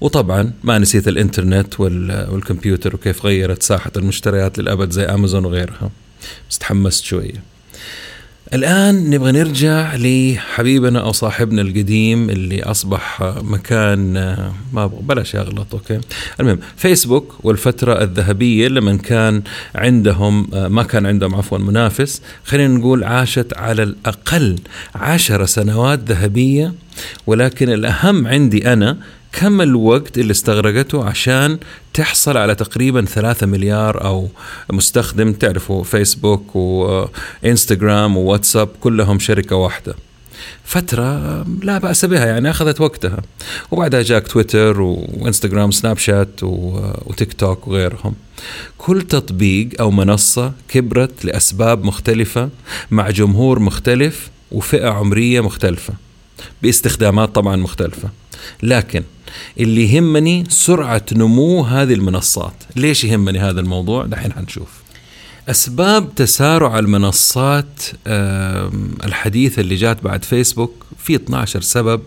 وطبعا 0.00 0.52
ما 0.64 0.78
نسيت 0.78 1.08
الإنترنت 1.08 1.80
والكمبيوتر 1.80 2.94
وكيف 2.94 3.26
غيرت 3.26 3.62
ساحة 3.62 3.92
المشتريات 3.96 4.58
للأبد 4.58 4.90
زي 4.90 5.04
امازون 5.04 5.44
وغيرها. 5.44 5.90
بس 6.50 6.58
تحمست 6.58 7.04
شوية. 7.04 7.49
الآن 8.54 9.10
نبغى 9.10 9.32
نرجع 9.32 9.94
لحبيبنا 9.96 11.00
أو 11.00 11.12
صاحبنا 11.12 11.62
القديم 11.62 12.30
اللي 12.30 12.62
أصبح 12.62 13.22
مكان 13.42 14.12
ما 14.72 14.84
أبغى 14.84 15.02
بلاش 15.02 15.36
أغلط 15.36 15.74
أوكي؟ 15.74 16.00
المهم 16.40 16.58
فيسبوك 16.76 17.34
والفترة 17.42 18.02
الذهبية 18.02 18.68
لما 18.68 18.96
كان 18.96 19.42
عندهم 19.74 20.48
ما 20.52 20.82
كان 20.82 21.06
عندهم 21.06 21.34
عفوا 21.34 21.58
منافس 21.58 22.22
خلينا 22.44 22.78
نقول 22.78 23.04
عاشت 23.04 23.56
على 23.56 23.82
الأقل 23.82 24.58
عشر 24.94 25.46
سنوات 25.46 26.00
ذهبية 26.08 26.72
ولكن 27.26 27.68
الأهم 27.68 28.26
عندي 28.26 28.72
أنا 28.72 28.96
كم 29.32 29.60
الوقت 29.60 30.18
اللي 30.18 30.30
استغرقته 30.30 31.04
عشان 31.04 31.58
تحصل 31.94 32.36
على 32.36 32.54
تقريبا 32.54 33.04
ثلاثة 33.04 33.46
مليار 33.46 34.04
أو 34.04 34.28
مستخدم؟ 34.72 35.32
تعرفوا 35.32 35.84
فيسبوك 35.84 36.56
وإنستغرام 36.56 38.16
وواتساب 38.16 38.68
كلهم 38.80 39.18
شركة 39.18 39.56
واحدة. 39.56 39.94
فترة 40.64 41.42
لا 41.62 41.78
بأس 41.78 42.04
بها 42.04 42.26
يعني 42.26 42.50
أخذت 42.50 42.80
وقتها. 42.80 43.22
وبعدها 43.70 44.02
جاك 44.02 44.28
تويتر 44.28 44.80
وإنستغرام 44.80 45.70
سناب 45.70 45.98
شات 45.98 46.42
وتيك 46.42 47.32
توك 47.32 47.68
وغيرهم. 47.68 48.14
كل 48.78 49.02
تطبيق 49.02 49.68
أو 49.80 49.90
منصة 49.90 50.52
كبرت 50.68 51.24
لأسباب 51.24 51.84
مختلفة 51.84 52.48
مع 52.90 53.10
جمهور 53.10 53.58
مختلف 53.58 54.30
وفئة 54.52 54.88
عمرية 54.88 55.40
مختلفة 55.40 55.94
باستخدامات 56.62 57.34
طبعا 57.34 57.56
مختلفة. 57.56 58.08
لكن 58.62 59.02
اللي 59.60 59.94
يهمني 59.94 60.44
سرعة 60.48 61.04
نمو 61.12 61.62
هذه 61.62 61.94
المنصات. 61.94 62.54
ليش 62.76 63.04
يهمني 63.04 63.38
هذا 63.38 63.60
الموضوع؟ 63.60 64.06
دحين 64.06 64.32
حنشوف. 64.32 64.68
أسباب 65.50 66.14
تسارع 66.14 66.78
المنصات 66.78 67.82
الحديثة 69.04 69.60
اللي 69.60 69.74
جات 69.74 70.04
بعد 70.04 70.24
فيسبوك 70.24 70.86
في 70.98 71.14
12 71.14 71.60
سبب. 71.60 72.02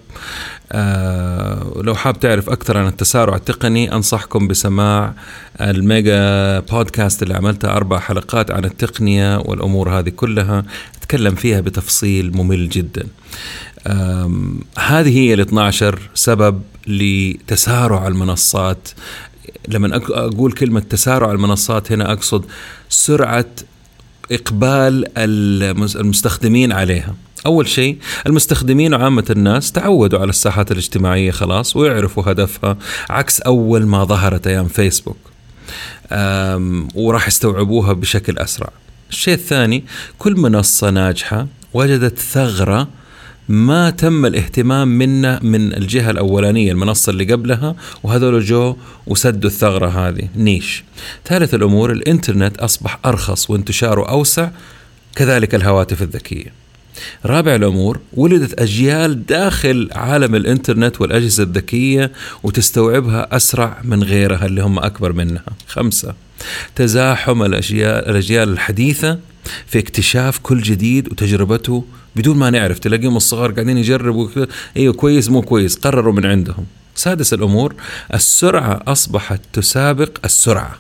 آه، 0.71 1.81
لو 1.83 1.95
حاب 1.95 2.19
تعرف 2.19 2.49
أكثر 2.49 2.77
عن 2.77 2.87
التسارع 2.87 3.35
التقني 3.35 3.93
أنصحكم 3.93 4.47
بسماع 4.47 5.13
الميجا 5.61 6.59
بودكاست 6.59 7.23
اللي 7.23 7.33
عملتها 7.33 7.71
أربع 7.71 7.99
حلقات 7.99 8.51
عن 8.51 8.65
التقنية 8.65 9.37
والأمور 9.37 9.99
هذه 9.99 10.09
كلها. 10.09 10.63
أتكلم 10.97 11.35
فيها 11.35 11.61
بتفصيل 11.61 12.37
ممل 12.37 12.69
جدا. 12.69 13.07
هذه 14.77 15.17
هي 15.17 15.33
ال 15.33 15.39
12 15.39 15.99
سبب 16.13 16.61
لتسارع 16.87 18.07
المنصات 18.07 18.89
لما 19.67 20.01
أقول 20.09 20.51
كلمة 20.51 20.79
تسارع 20.79 21.31
المنصات 21.31 21.91
هنا 21.91 22.11
أقصد 22.13 22.45
سرعة 22.89 23.45
إقبال 24.31 25.05
المستخدمين 25.97 26.71
عليها. 26.71 27.15
أول 27.45 27.67
شيء 27.67 27.97
المستخدمين 28.27 28.93
وعامة 28.93 29.25
الناس 29.29 29.71
تعودوا 29.71 30.19
على 30.19 30.29
الساحات 30.29 30.71
الاجتماعية 30.71 31.31
خلاص 31.31 31.75
ويعرفوا 31.75 32.31
هدفها 32.31 32.77
عكس 33.09 33.41
أول 33.41 33.85
ما 33.85 34.03
ظهرت 34.03 34.47
أيام 34.47 34.67
فيسبوك. 34.67 35.17
وراح 36.95 37.27
يستوعبوها 37.27 37.93
بشكل 37.93 38.37
أسرع. 38.37 38.69
الشيء 39.09 39.33
الثاني 39.33 39.83
كل 40.19 40.35
منصة 40.35 40.89
ناجحة 40.89 41.47
وجدت 41.73 42.19
ثغرة 42.19 42.87
ما 43.49 43.89
تم 43.89 44.25
الاهتمام 44.25 44.87
منا 44.87 45.39
من 45.43 45.73
الجهة 45.73 46.11
الأولانية 46.11 46.71
المنصة 46.71 47.09
اللي 47.09 47.33
قبلها 47.33 47.75
وهذول 48.03 48.41
جو 48.41 48.75
وسدوا 49.07 49.49
الثغرة 49.49 49.87
هذه. 49.87 50.29
نيش. 50.35 50.83
ثالث 51.25 51.53
الأمور 51.53 51.91
الإنترنت 51.91 52.57
أصبح 52.57 52.99
أرخص 53.05 53.49
وانتشاره 53.49 54.09
أوسع 54.09 54.49
كذلك 55.15 55.55
الهواتف 55.55 56.01
الذكية. 56.01 56.53
رابع 57.25 57.55
الأمور 57.55 57.99
ولدت 58.13 58.61
أجيال 58.61 59.25
داخل 59.25 59.89
عالم 59.91 60.35
الإنترنت 60.35 61.01
والأجهزة 61.01 61.43
الذكية 61.43 62.11
وتستوعبها 62.43 63.35
أسرع 63.35 63.81
من 63.83 64.03
غيرها 64.03 64.45
اللي 64.45 64.63
هم 64.63 64.79
أكبر 64.79 65.13
منها. 65.13 65.43
خمسة 65.67 66.13
تزاحم 66.75 67.43
الأجيال, 67.43 68.09
الأجيال 68.09 68.49
الحديثة 68.49 69.19
في 69.67 69.79
اكتشاف 69.79 70.37
كل 70.37 70.61
جديد 70.61 71.11
وتجربته 71.11 71.85
بدون 72.15 72.37
ما 72.37 72.49
نعرف. 72.49 72.79
تلاقيهم 72.79 73.17
الصغار 73.17 73.51
قاعدين 73.51 73.77
يجربوا 73.77 74.29
إيوه 74.77 74.93
كويس 74.93 75.29
مو 75.29 75.41
كويس. 75.41 75.75
قرروا 75.75 76.13
من 76.13 76.25
عندهم. 76.25 76.65
سادس 76.95 77.33
الأمور 77.33 77.75
السرعة 78.13 78.81
أصبحت 78.87 79.41
تسابق 79.53 80.17
السرعة 80.25 80.75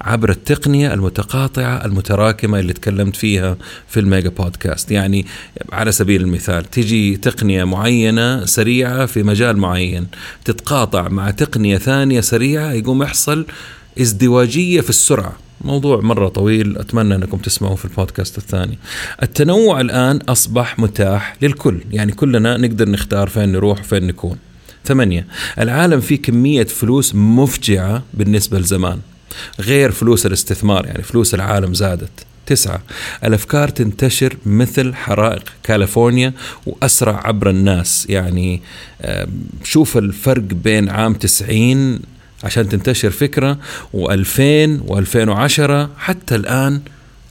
عبر 0.00 0.30
التقنية 0.30 0.94
المتقاطعة 0.94 1.84
المتراكمة 1.84 2.58
اللي 2.58 2.72
تكلمت 2.72 3.16
فيها 3.16 3.56
في 3.88 4.00
الميجا 4.00 4.28
بودكاست. 4.28 4.90
يعني 4.90 5.26
على 5.72 5.92
سبيل 5.92 6.20
المثال 6.20 6.70
تيجي 6.70 7.16
تقنية 7.16 7.64
معينة 7.64 8.44
سريعة 8.44 9.06
في 9.06 9.22
مجال 9.22 9.56
معين 9.56 10.06
تتقاطع 10.44 11.08
مع 11.08 11.30
تقنية 11.30 11.78
ثانية 11.78 12.20
سريعة 12.20 12.72
يقوم 12.72 13.02
يحصل 13.02 13.46
ازدواجية 14.00 14.80
في 14.80 14.90
السرعة. 14.90 15.47
موضوع 15.60 16.00
مرة 16.00 16.28
طويل 16.28 16.78
أتمنى 16.78 17.14
أنكم 17.14 17.38
تسمعوا 17.38 17.76
في 17.76 17.84
البودكاست 17.84 18.38
الثاني. 18.38 18.78
التنوع 19.22 19.80
الآن 19.80 20.16
أصبح 20.16 20.78
متاح 20.78 21.36
للكل 21.42 21.80
يعني 21.90 22.12
كلنا 22.12 22.56
نقدر 22.56 22.88
نختار 22.88 23.28
فين 23.28 23.52
نروح 23.52 23.80
وفين 23.80 24.06
نكون. 24.06 24.36
ثمانية 24.84 25.26
العالم 25.58 26.00
فيه 26.00 26.22
كمية 26.22 26.64
فلوس 26.64 27.14
مفجعة 27.14 28.02
بالنسبة 28.14 28.58
لزمان 28.58 28.98
غير 29.60 29.90
فلوس 29.90 30.26
الاستثمار 30.26 30.86
يعني 30.86 31.02
فلوس 31.02 31.34
العالم 31.34 31.74
زادت. 31.74 32.10
تسعة 32.46 32.82
الأفكار 33.24 33.68
تنتشر 33.68 34.36
مثل 34.46 34.94
حرائق 34.94 35.42
كاليفورنيا 35.62 36.32
وأسرع 36.66 37.26
عبر 37.26 37.50
الناس 37.50 38.06
يعني 38.10 38.62
شوف 39.64 39.96
الفرق 39.98 40.42
بين 40.42 40.88
عام 40.88 41.14
90 41.14 42.00
عشان 42.44 42.68
تنتشر 42.68 43.10
فكرة 43.10 43.58
و2000 43.94 44.80
و2010 44.88 45.98
حتى 45.98 46.34
الآن 46.34 46.80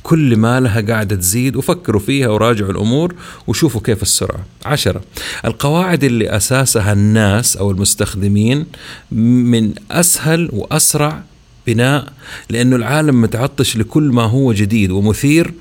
كل 0.03 0.37
ما 0.37 0.59
لها 0.59 0.81
قاعدة 0.81 1.15
تزيد 1.15 1.55
وفكروا 1.55 2.01
فيها 2.01 2.27
وراجعوا 2.27 2.71
الأمور 2.71 3.15
وشوفوا 3.47 3.81
كيف 3.81 4.01
السرعة. 4.01 4.45
عشرة 4.65 5.01
القواعد 5.45 6.03
اللي 6.03 6.29
أساسها 6.29 6.93
الناس 6.93 7.57
أو 7.57 7.71
المستخدمين 7.71 8.65
من 9.11 9.73
أسهل 9.91 10.49
وأسرع 10.53 11.21
بناء 11.67 12.13
لأنه 12.49 12.75
العالم 12.75 13.21
متعطش 13.21 13.77
لكل 13.77 14.03
ما 14.03 14.23
هو 14.23 14.53
جديد 14.53 14.91
ومثير 14.91 15.53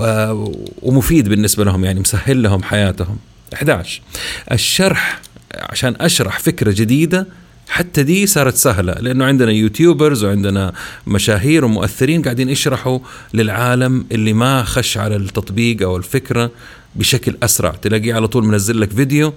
آه، 0.00 0.52
ومفيد 0.82 1.28
بالنسبة 1.28 1.64
لهم 1.64 1.84
يعني 1.84 2.00
مسهل 2.00 2.42
لهم 2.42 2.62
حياتهم. 2.62 3.16
11 3.54 4.02
الشرح 4.52 5.20
عشان 5.54 5.94
أشرح 6.00 6.38
فكرة 6.38 6.72
جديدة 6.76 7.26
حتى 7.68 8.02
دي 8.02 8.26
صارت 8.26 8.54
سهلة 8.54 8.92
لأنه 8.92 9.24
عندنا 9.24 9.52
يوتيوبرز 9.52 10.24
وعندنا 10.24 10.72
مشاهير 11.06 11.64
ومؤثرين 11.64 12.22
قاعدين 12.22 12.48
يشرحوا 12.48 12.98
للعالم 13.34 14.06
اللي 14.12 14.32
ما 14.32 14.64
خش 14.64 14.98
على 14.98 15.16
التطبيق 15.16 15.82
أو 15.82 15.96
الفكرة 15.96 16.50
بشكل 16.96 17.36
أسرع. 17.42 17.70
تلاقيه 17.70 18.14
على 18.14 18.28
طول 18.28 18.44
منزل 18.44 18.80
لك 18.80 18.90
فيديو 18.90 19.32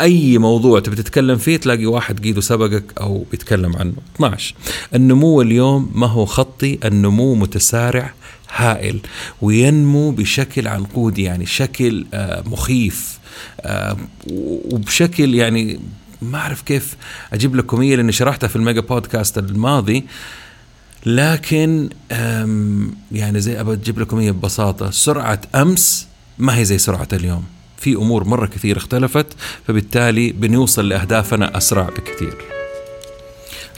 أي 0.00 0.38
موضوع 0.38 0.80
تبي 0.80 0.96
تتكلم 0.96 1.36
فيه 1.36 1.56
تلاقي 1.56 1.86
واحد 1.86 2.24
قيده 2.24 2.40
سبقك 2.40 2.84
أو 3.00 3.26
بيتكلم 3.30 3.76
عنه. 3.76 3.92
12 4.16 4.54
النمو 4.94 5.42
اليوم 5.42 5.92
ما 5.94 6.06
هو 6.06 6.24
خطي 6.24 6.78
النمو 6.84 7.34
متسارع 7.34 8.12
هائل 8.54 9.00
وينمو 9.42 10.10
بشكل 10.10 10.68
عنقودي 10.68 11.22
يعني 11.22 11.46
شكل 11.46 12.06
آه، 12.14 12.42
مخيف 12.46 13.18
آه، 13.60 13.96
وبشكل 14.30 15.34
يعني 15.34 15.80
ما 16.22 16.38
أعرف 16.38 16.62
كيف 16.62 16.96
أجيب 17.32 17.56
لكم 17.56 17.80
هي 17.80 17.96
لأني 17.96 18.12
شرحتها 18.12 18.48
في 18.48 18.56
الميجا 18.56 18.80
بودكاست 18.80 19.38
الماضي. 19.38 20.06
لكن 21.06 21.88
يعني 23.12 23.40
زي 23.40 23.60
ابى 23.60 23.72
أجيب 23.72 23.98
لكم 23.98 24.18
هي 24.18 24.32
ببساطة. 24.32 24.90
سرعة 24.90 25.40
أمس 25.54 26.08
ما 26.38 26.58
هي 26.58 26.64
زي 26.64 26.78
سرعة 26.78 27.08
اليوم. 27.12 27.44
في 27.76 27.94
أمور 27.94 28.28
مرة 28.28 28.46
كثير 28.46 28.76
اختلفت 28.76 29.26
فبالتالي 29.66 30.32
بنوصل 30.32 30.88
لأهدافنا 30.88 31.56
أسرع 31.56 31.88
بكثير. 31.88 32.57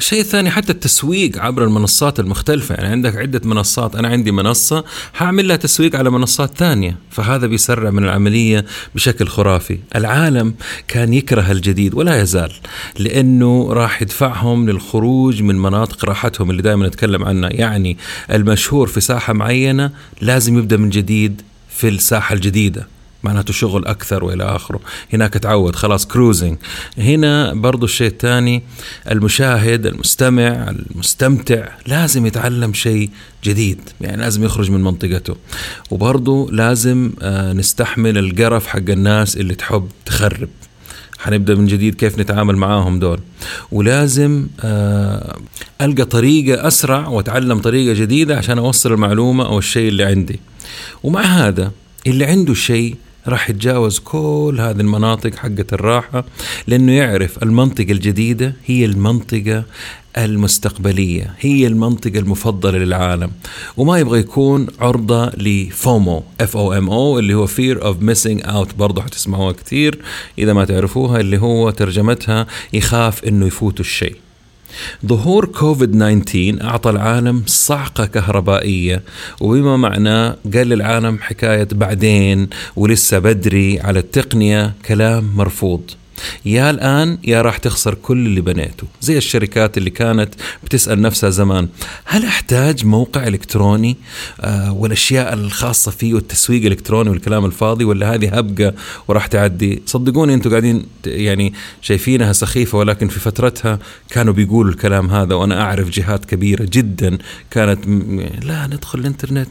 الشيء 0.01 0.21
الثاني 0.21 0.51
حتى 0.51 0.73
التسويق 0.73 1.39
عبر 1.39 1.65
المنصات 1.65 2.21
المختلفة. 2.21 2.75
يعني 2.75 2.89
عندك 2.89 3.17
عدة 3.17 3.41
منصات 3.45 3.97
أنا 3.97 4.09
عندي 4.09 4.33
منصة 4.33 4.85
هعمل 5.17 5.49
لها 5.49 5.57
تسويق 5.57 5.97
على 5.97 6.11
منصات 6.11 6.59
ثانية. 6.59 6.97
فهذا 7.11 7.47
بيسرع 7.47 7.91
من 7.91 8.05
العملية 8.05 8.65
بشكل 8.95 9.27
خرافي. 9.27 9.79
العالم 9.97 10.55
كان 10.89 11.15
يكره 11.15 11.53
الجديد 11.53 11.95
ولا 11.95 12.23
يزال 12.23 12.53
لأنه 12.99 13.73
راح 13.73 14.03
يدفعهم 14.03 14.71
للخروج 14.71 15.43
من 15.43 15.59
مناطق 15.59 16.05
راحتهم 16.05 16.51
اللي 16.51 16.63
دائما 16.63 16.87
نتكلم 16.89 17.25
عنها. 17.25 17.51
يعني 17.51 17.97
المشهور 18.31 18.87
في 18.87 19.01
ساحة 19.01 19.33
معينة 19.33 19.91
لازم 20.21 20.59
يبدأ 20.59 20.77
من 20.77 20.91
جديد 20.91 21.43
في 21.71 21.89
الساحة 21.89 22.35
الجديدة. 22.35 23.00
معناته 23.23 23.53
شغل 23.53 23.87
أكثر 23.87 24.25
وإلى 24.25 24.45
آخره. 24.45 24.81
هناك 25.13 25.35
تعود 25.35 25.77
خلاص 25.77 26.07
كروزنج 26.07 26.57
هنا 26.99 27.55
برضو 27.55 27.85
الشيء 27.85 28.07
الثاني 28.07 28.63
المشاهد 29.11 29.87
المستمع 29.87 30.71
المستمتع 30.71 31.69
لازم 31.87 32.27
يتعلم 32.27 32.73
شيء 32.73 33.11
جديد 33.45 33.81
يعني 34.01 34.23
لازم 34.23 34.45
يخرج 34.45 34.71
من 34.71 34.83
منطقته. 34.83 35.37
وبرضو 35.91 36.51
لازم 36.51 37.13
آه، 37.23 37.53
نستحمل 37.53 38.19
القرف 38.19 38.67
حق 38.67 38.91
الناس 38.91 39.37
اللي 39.37 39.55
تحب 39.55 39.89
تخرب. 40.07 40.49
حنبدأ 41.19 41.55
من 41.55 41.67
جديد 41.67 41.95
كيف 41.95 42.19
نتعامل 42.19 42.57
معاهم 42.57 42.99
دول. 42.99 43.21
ولازم 43.73 44.47
آه، 44.61 45.39
ألقى 45.81 46.05
طريقة 46.05 46.67
أسرع 46.67 47.09
وأتعلم 47.09 47.59
طريقة 47.59 47.95
جديدة 48.01 48.37
عشان 48.37 48.59
أوصل 48.59 48.93
المعلومة 48.93 49.47
أو 49.47 49.59
الشيء 49.59 49.89
اللي 49.89 50.05
عندي. 50.05 50.41
ومع 51.03 51.23
هذا 51.23 51.73
اللي 52.07 52.25
عنده 52.25 52.55
شيء 52.55 52.97
راح 53.29 53.51
يتجاوز 53.51 53.99
كل 53.99 54.57
هذه 54.61 54.81
المناطق 54.81 55.35
حقة 55.35 55.67
الراحة 55.73 56.25
لأنه 56.67 56.93
يعرف 56.93 57.43
المنطقة 57.43 57.93
الجديدة 57.93 58.55
هي 58.67 58.85
المنطقة 58.85 59.65
المستقبلية 60.19 61.35
هي 61.41 61.67
المنطقة 61.67 62.19
المفضلة 62.19 62.79
للعالم. 62.79 63.31
وما 63.77 63.99
يبغى 63.99 64.19
يكون 64.19 64.67
عرضة 64.81 65.31
ل 65.31 65.49
FOMO 65.49 66.23
F 66.41 66.57
O 66.57 66.73
M 66.73 66.91
O 66.91 67.19
اللي 67.19 67.35
هو 67.35 67.47
fear 67.47 67.77
of 67.81 67.95
missing 68.03 68.47
out 68.47 68.75
برضه 68.79 69.03
حتسمعوها 69.03 69.53
كثير 69.53 69.99
إذا 70.39 70.53
ما 70.53 70.65
تعرفوها 70.65 71.21
اللي 71.21 71.39
هو 71.39 71.71
ترجمتها 71.71 72.47
يخاف 72.73 73.25
إنه 73.25 73.47
يفوتوا 73.47 73.85
الشيء. 73.85 74.17
ظهور 75.07 75.45
كوفيد 75.45 75.93
19 75.93 76.65
أعطى 76.65 76.91
العالم 76.91 77.43
صعقة 77.47 78.07
كهربائية 78.07 79.03
وبما 79.41 79.77
معناه 79.77 80.37
قال 80.55 80.69
للعالم 80.69 81.19
حكاية 81.19 81.69
بعدين 81.73 82.49
ولسه 82.77 83.19
بدري 83.19 83.81
على 83.81 83.99
التقنية 83.99 84.75
كلام 84.87 85.37
مرفوض. 85.37 86.00
يا 86.45 86.71
الآن 86.71 87.19
يا 87.25 87.43
راح 87.43 87.57
تخسر 87.57 87.95
كل 87.95 88.27
اللي 88.27 88.41
بنيته. 88.41 88.87
زي 89.01 89.19
الشركات 89.19 89.79
اللي 89.79 89.91
كانت 89.91 90.35
بتسأل 90.65 91.03
نفسها 91.03 91.31
زمان 91.31 91.69
هل 92.05 92.25
أحتاج 92.25 92.85
موقع 92.85 93.27
إلكتروني؟ 93.27 93.97
آه 94.41 94.73
والأشياء 94.73 95.35
الخاصة 95.35 95.91
فيه 95.91 96.15
والتسويق 96.15 96.61
الإلكتروني 96.65 97.11
والكلام 97.11 97.45
الفاضي 97.45 97.85
ولا 97.85 98.15
هذه 98.15 98.39
هبقة 98.39 98.75
وراح 99.09 99.27
تعدي؟ 99.27 99.83
صدقوني 99.87 100.35
أنتم 100.35 100.51
قاعدين 100.51 100.87
يعني 101.07 101.53
شايفينها 101.83 102.33
سخيفة 102.33 102.79
ولكن 102.79 103.09
في 103.09 103.21
فترتها 103.21 103.79
كانوا 104.11 104.33
بيقولوا 104.33 104.73
الكلام 104.73 105.11
هذا 105.11 105.35
وأنا 105.35 105.61
أعرف 105.63 105.91
جهات 105.91 106.25
كبيرة 106.25 106.69
جدا 106.73 107.19
كانت 107.51 107.87
لا 108.45 108.67
ندخل 108.67 108.99
الإنترنت 108.99 109.49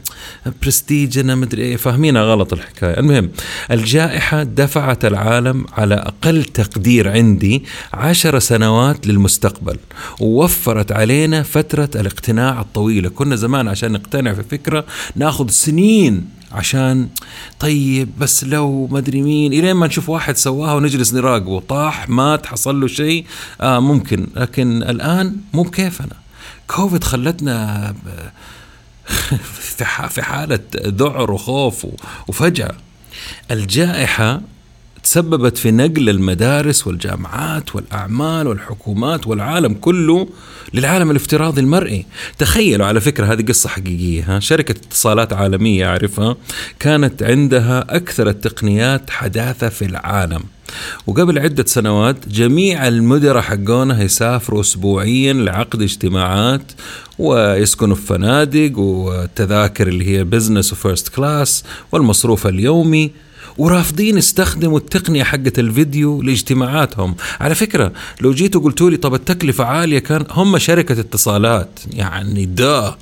برستيج 0.62 1.18
أنا 1.18 1.34
مدري 1.34 1.62
إيه 1.62 1.76
فاهمينها 1.76 2.22
غلط 2.22 2.52
الحكاية. 2.52 2.98
المهم 2.98 3.30
الجائحة 3.70 4.42
دفعت 4.42 5.04
العالم 5.04 5.66
على 5.72 5.94
أقل 5.94 6.44
تقدير 6.64 7.08
عندي 7.12 7.64
عشر 7.92 8.38
سنوات 8.38 9.06
للمستقبل 9.06 9.76
ووفرت 10.20 10.92
علينا 10.92 11.42
فترة 11.42 11.90
الاقتناع 11.94 12.60
الطويلة. 12.60 13.08
كنا 13.08 13.36
زمان 13.36 13.68
عشان 13.68 13.92
نقتنع 13.92 14.32
في 14.34 14.42
فكرة 14.42 14.84
ناخذ 15.16 15.48
سنين 15.50 16.28
عشان 16.52 17.08
طيب 17.60 18.08
بس 18.18 18.44
لو 18.44 18.86
ما 18.86 18.98
أدري 18.98 19.22
مين 19.22 19.52
إلين 19.52 19.72
ما 19.72 19.86
نشوف 19.86 20.08
واحد 20.08 20.36
سواها 20.36 20.74
ونجلس 20.74 21.14
نراقبه. 21.14 21.60
طاح 21.60 22.08
مات 22.08 22.46
حصل 22.46 22.80
له 22.80 22.86
شيء. 22.86 23.24
آه 23.60 23.80
ممكن. 23.80 24.26
لكن 24.36 24.82
الآن 24.82 25.36
مو 25.52 25.62
بكيفنا. 25.62 26.16
كوفيد 26.66 27.04
خلتنا 27.04 27.94
في 30.08 30.22
حالة 30.22 30.60
ذعر 30.76 31.30
وخوف 31.32 31.86
وفجأة. 32.28 32.72
الجائحة 33.50 34.40
تسببت 35.10 35.58
في 35.58 35.70
نقل 35.70 36.08
المدارس 36.08 36.86
والجامعات 36.86 37.76
والأعمال 37.76 38.46
والحكومات 38.46 39.26
والعالم 39.26 39.74
كله 39.74 40.28
للعالم 40.74 41.10
الافتراضي 41.10 41.60
المرئي. 41.60 42.06
تخيلوا 42.38 42.86
على 42.86 43.00
فكرة 43.00 43.26
هذه 43.32 43.42
قصة 43.42 43.68
حقيقية 43.68 44.22
ها؟ 44.36 44.40
شركة 44.40 44.72
اتصالات 44.72 45.32
عالمية 45.32 45.86
أعرفها 45.86 46.36
كانت 46.78 47.22
عندها 47.22 47.96
أكثر 47.96 48.28
التقنيات 48.28 49.10
حداثة 49.10 49.68
في 49.68 49.84
العالم. 49.84 50.42
وقبل 51.06 51.38
عدة 51.38 51.64
سنوات 51.66 52.28
جميع 52.28 52.88
المدراء 52.88 53.42
حقونها 53.42 54.02
يسافروا 54.02 54.60
أسبوعيا 54.60 55.32
لعقد 55.32 55.82
اجتماعات 55.82 56.72
ويسكنوا 57.18 57.96
في 57.96 58.02
فنادق 58.02 58.78
والتذاكر 58.78 59.88
اللي 59.88 60.04
هي 60.04 60.24
business 60.24 60.72
و 60.72 60.78
first 60.78 61.08
class 61.08 61.64
والمصروف 61.92 62.46
اليومي 62.46 63.10
ورافضين 63.58 64.18
يستخدموا 64.18 64.78
التقنية 64.78 65.24
حقت 65.24 65.58
الفيديو 65.58 66.22
لاجتماعاتهم. 66.22 67.14
على 67.40 67.54
فكرة 67.54 67.92
لو 68.20 68.32
جيتوا 68.32 68.60
قلتوا 68.60 68.90
لي 68.90 68.96
طب 68.96 69.14
التكلفة 69.14 69.64
عالية 69.64 69.98
كان 69.98 70.24
هم 70.30 70.58
شركة 70.58 71.00
اتصالات. 71.00 71.80
يعني 71.92 72.44
ده 72.46 72.96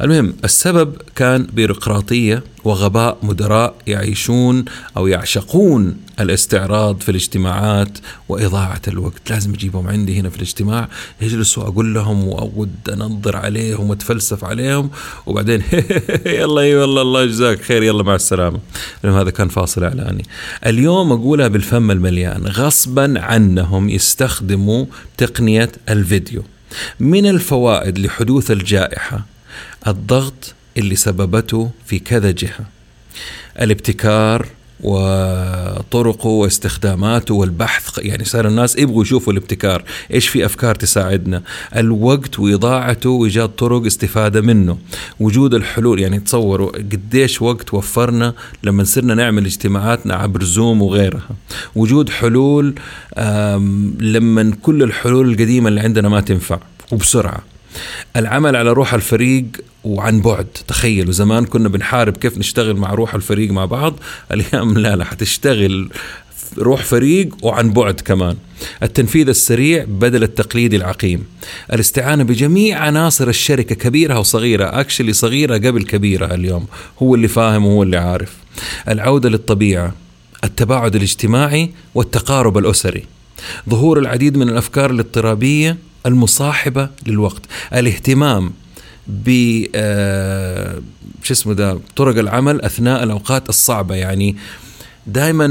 المهم 0.00 0.34
السبب 0.44 0.96
كان 1.14 1.46
بيروقراطية 1.52 2.42
وغباء 2.64 3.18
مدراء 3.22 3.74
يعيشون 3.86 4.64
أو 4.96 5.06
يعشقون 5.06 5.96
الاستعراض 6.20 7.00
في 7.00 7.08
الاجتماعات 7.08 7.98
وإضاعة 8.28 8.80
الوقت. 8.88 9.30
لازم 9.30 9.54
أجيبهم 9.54 9.88
عندي 9.88 10.20
هنا 10.20 10.30
في 10.30 10.36
الاجتماع 10.36 10.88
يجلسوا 11.20 11.62
أقول 11.62 11.94
لهم 11.94 12.28
وأود 12.28 12.70
أنظر 12.92 13.36
عليهم 13.36 13.90
وأتفلسف 13.90 14.44
عليهم 14.44 14.90
وبعدين 15.26 15.62
يلا 16.26 16.62
يلا 16.62 17.02
الله 17.02 17.22
يجزاك 17.22 17.62
خير 17.62 17.82
يلا 17.82 18.02
مع 18.02 18.14
السلامة. 18.14 18.58
لأنه 19.04 19.20
هذا 19.20 19.30
كان 19.30 19.48
فاصل 19.48 19.84
إعلاني. 19.84 20.24
اليوم 20.66 21.12
أقولها 21.12 21.48
بالفم 21.48 21.90
المليان 21.90 22.46
غصبا 22.46 23.14
عنهم 23.16 23.88
يستخدموا 23.88 24.86
تقنية 25.18 25.72
الفيديو. 25.88 26.42
من 27.00 27.26
الفوائد 27.26 27.98
لحدوث 27.98 28.50
الجائحة؟ 28.50 29.31
الضغط 29.86 30.54
اللي 30.76 30.96
سببته 30.96 31.70
في 31.86 31.98
كذا 31.98 32.30
جهة. 32.30 32.66
الابتكار 33.60 34.46
وطرقه 34.80 36.26
واستخداماته 36.26 37.34
والبحث 37.34 37.98
يعني 37.98 38.24
صار 38.24 38.48
الناس 38.48 38.78
يبغوا 38.78 39.02
يشوفوا 39.02 39.32
الابتكار 39.32 39.84
إيش 40.12 40.28
في 40.28 40.46
أفكار 40.46 40.74
تساعدنا. 40.74 41.42
الوقت 41.76 42.38
وإضاعته 42.38 43.10
وإيجاد 43.10 43.48
طرق 43.48 43.86
استفادة 43.86 44.40
منه. 44.40 44.78
وجود 45.20 45.54
الحلول 45.54 46.00
يعني 46.00 46.20
تصوروا 46.20 46.72
قديش 46.76 47.42
وقت 47.42 47.74
وفرنا 47.74 48.34
لما 48.62 48.84
صرنا 48.84 49.14
نعمل 49.14 49.46
اجتماعاتنا 49.46 50.14
عبر 50.14 50.44
زوم 50.44 50.82
وغيرها. 50.82 51.30
وجود 51.74 52.10
حلول 52.10 52.74
لما 54.00 54.52
كل 54.62 54.82
الحلول 54.82 55.32
القديمة 55.32 55.68
اللي 55.68 55.80
عندنا 55.80 56.08
ما 56.08 56.20
تنفع 56.20 56.58
وبسرعة. 56.92 57.51
العمل 58.16 58.56
على 58.56 58.72
روح 58.72 58.94
الفريق 58.94 59.44
وعن 59.84 60.20
بعد. 60.20 60.46
تخيلوا 60.68 61.12
زمان 61.12 61.44
كنا 61.44 61.68
بنحارب 61.68 62.16
كيف 62.16 62.38
نشتغل 62.38 62.76
مع 62.76 62.94
روح 62.94 63.14
الفريق 63.14 63.50
مع 63.50 63.64
بعض 63.64 63.94
اليوم 64.32 64.78
لا 64.78 64.96
لا 64.96 65.04
حتشتغل 65.04 65.90
روح 66.58 66.82
فريق 66.82 67.36
وعن 67.42 67.70
بعد 67.70 68.00
كمان. 68.00 68.36
التنفيذ 68.82 69.28
السريع 69.28 69.84
بدل 69.88 70.22
التقليدي 70.22 70.76
العقيم. 70.76 71.24
الاستعانة 71.72 72.22
بجميع 72.24 72.78
عناصر 72.78 73.28
الشركة 73.28 73.74
كبيرة 73.74 74.18
وصغيرة 74.18 74.80
اكشلي 74.80 75.12
صغيرة 75.12 75.54
قبل 75.54 75.82
كبيرة 75.82 76.34
اليوم. 76.34 76.66
هو 77.02 77.14
اللي 77.14 77.28
فاهم 77.28 77.66
وهو 77.66 77.82
اللي 77.82 77.96
عارف. 77.96 78.32
العودة 78.88 79.28
للطبيعة 79.28 79.94
التباعد 80.44 80.96
الاجتماعي 80.96 81.70
والتقارب 81.94 82.58
الأسري. 82.58 83.04
ظهور 83.70 83.98
العديد 83.98 84.36
من 84.36 84.48
الأفكار 84.48 84.90
الاضطرابية 84.90 85.76
المصاحبة 86.06 86.88
للوقت. 87.06 87.42
الاهتمام 87.72 88.52
ب 89.06 89.64
آه 89.74 90.82
شو 91.22 91.34
اسمه 91.34 91.52
ده 91.52 91.78
طرق 91.96 92.18
العمل 92.18 92.62
أثناء 92.62 93.02
الأوقات 93.02 93.48
الصعبة. 93.48 93.94
يعني 93.94 94.36
دائما 95.06 95.46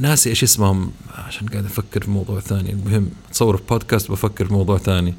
ناسي 0.00 0.30
إيش 0.30 0.42
اسمهم؟ 0.42 0.90
عشان 1.26 1.46
قاعد 1.46 1.64
أفكر 1.64 2.04
في 2.04 2.10
موضوع 2.10 2.40
ثاني. 2.40 2.72
المهم 2.72 3.10
تصور 3.32 3.56
في 3.56 3.62
بودكاست 3.70 4.10
بفكر 4.10 4.46
في 4.46 4.52
موضوع 4.52 4.78
ثاني. 4.78 5.14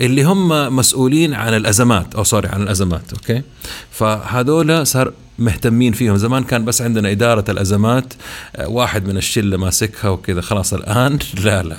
اللي 0.00 0.22
هم 0.22 0.76
مسؤولين 0.76 1.34
عن 1.34 1.54
الأزمات 1.54 2.14
أو 2.14 2.24
سوري 2.24 2.48
عن 2.48 2.62
الأزمات 2.62 3.12
okay 3.12 3.42
فهذول 3.90 4.86
صار 4.86 5.12
مهتمين 5.38 5.92
فيهم. 5.92 6.16
زمان 6.16 6.44
كان 6.44 6.64
بس 6.64 6.82
عندنا 6.82 7.10
إدارة 7.10 7.44
الأزمات 7.50 8.14
آه، 8.56 8.68
واحد 8.68 9.08
من 9.08 9.16
الشلة 9.16 9.56
ماسكها 9.56 10.08
وكذا 10.10 10.40
خلاص 10.40 10.74
الآن 10.74 11.18
لا 11.44 11.62
لا. 11.62 11.76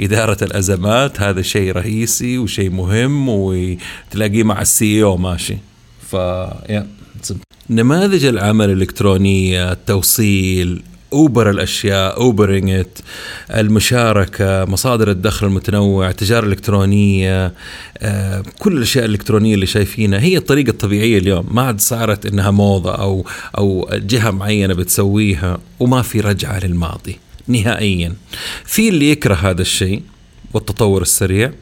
إدارة 0.00 0.44
الأزمات 0.44 1.20
هذا 1.20 1.42
شيء 1.42 1.72
رئيسي 1.72 2.38
وشيء 2.38 2.70
مهم 2.70 3.28
وتلاقيه 3.28 4.42
مع 4.42 4.60
ال 4.62 4.82
C 4.82 5.02
أو 5.02 5.16
ماشي. 5.16 5.56
ف 6.10 6.16
نماذج 7.70 8.24
العمل 8.24 8.70
الإلكترونية 8.70 9.72
التوصيل 9.72 10.82
أوبر 11.12 11.50
الأشياء 11.50 12.16
اوبرينج 12.16 12.86
المشاركة 13.50 14.64
مصادر 14.64 15.10
الدخل 15.10 15.46
المتنوع 15.46 16.08
التجارة 16.10 16.44
الإلكترونية 16.46 17.52
آه، 17.98 18.42
كل 18.58 18.76
الأشياء 18.76 19.04
الإلكترونية 19.04 19.54
اللي 19.54 19.66
شايفينها. 19.66 20.20
هي 20.20 20.36
الطريقة 20.36 20.70
الطبيعية 20.70 21.18
اليوم. 21.18 21.46
ما 21.50 21.62
عاد 21.62 21.80
صارت 21.80 22.26
إنها 22.26 22.50
موضة 22.50 22.94
أو 22.94 23.26
أو 23.58 23.88
جهة 23.92 24.30
معينة 24.30 24.74
بتسويها 24.74 25.58
وما 25.80 26.02
في 26.02 26.20
رجعة 26.20 26.66
للماضي 26.66 27.18
نهائيا. 27.48 28.14
في 28.64 28.88
اللي 28.88 29.10
يكره 29.10 29.34
هذا 29.34 29.62
الشيء 29.62 30.02
والتطور 30.54 31.02
السريع 31.02 31.52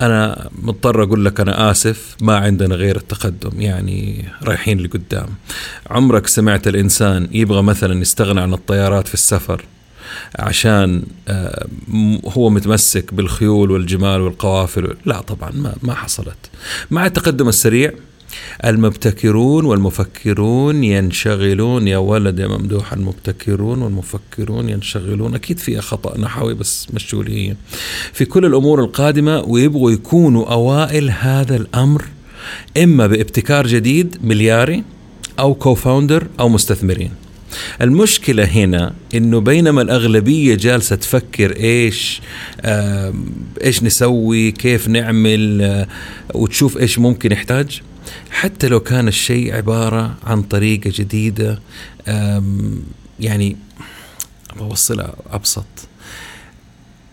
أنا 0.00 0.48
مضطر 0.62 1.02
أقول 1.02 1.24
لك 1.24 1.40
أنا 1.40 1.70
آسف 1.70 2.16
ما 2.20 2.36
عندنا 2.36 2.74
غير 2.74 2.96
التقدم 2.96 3.60
يعني 3.60 4.24
رايحين 4.42 4.80
لقدام. 4.80 5.28
عمرك 5.90 6.26
سمعت 6.26 6.68
الإنسان 6.68 7.28
يبغى 7.32 7.62
مثلا 7.62 8.00
يستغنى 8.00 8.40
عن 8.40 8.52
الطيارات 8.52 9.08
في 9.08 9.14
السفر 9.14 9.64
عشان 10.38 11.02
آه، 11.28 11.66
هو 12.24 12.50
متمسك 12.50 13.14
بالخيول 13.14 13.70
والجمال 13.70 14.20
والقوافل؟ 14.20 14.96
لا 15.04 15.20
طبعا 15.20 15.50
ما 15.50 15.74
ما 15.82 15.94
حصلت. 15.94 16.50
مع 16.90 17.06
التقدم 17.06 17.48
السريع 17.48 17.92
المبتكرون 18.64 19.64
والمفكرون 19.64 20.84
ينشغلون. 20.84 21.88
يا 21.88 21.98
ولد 21.98 22.38
يا 22.38 22.46
ممدوح 22.46 22.92
المبتكرون 22.92 23.82
والمفكرون 23.82 24.68
ينشغلون. 24.68 25.34
أكيد 25.34 25.58
فيها 25.58 25.80
خطأ 25.80 26.18
نحوي 26.18 26.54
بس 26.54 26.86
مشوا 26.94 27.24
هي 27.28 27.54
في 28.12 28.24
كل 28.24 28.44
الأمور 28.44 28.80
القادمة 28.80 29.40
ويبغوا 29.40 29.90
يكونوا 29.90 30.52
أوائل 30.52 31.10
هذا 31.10 31.56
الأمر 31.56 32.04
إما 32.82 33.06
بابتكار 33.06 33.66
جديد 33.66 34.16
ملياري 34.24 34.84
أو 35.38 35.54
كوفاوندر 35.54 36.26
أو 36.40 36.48
مستثمرين. 36.48 37.10
المشكلة 37.82 38.44
هنا 38.44 38.94
إنه 39.14 39.40
بينما 39.40 39.82
الأغلبية 39.82 40.54
جالسة 40.54 40.96
تفكر 40.96 41.56
إيش 41.56 42.20
آه 42.60 43.14
إيش 43.64 43.82
نسوي 43.82 44.50
كيف 44.50 44.88
نعمل 44.88 45.62
آه 45.62 45.88
وتشوف 46.34 46.78
إيش 46.78 46.98
ممكن 46.98 47.32
يحتاج 47.32 47.80
حتى 48.30 48.68
لو 48.68 48.80
كان 48.80 49.08
الشيء 49.08 49.54
عبارة 49.54 50.14
عن 50.24 50.42
طريقة 50.42 50.92
جديدة 50.94 51.60
يعني 53.20 53.56
بوصلها 54.58 55.14
أبسط. 55.30 55.66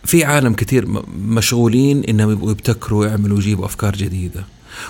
في 0.06 0.24
عالم 0.24 0.54
كثير 0.54 0.86
مشغولين 1.18 2.04
إنهم 2.04 2.32
يبغوا 2.32 2.52
يبتكروا 2.52 3.06
ويعملوا 3.06 3.38
ويجيبوا 3.38 3.66
أفكار 3.66 3.96
جديدة. 3.96 4.44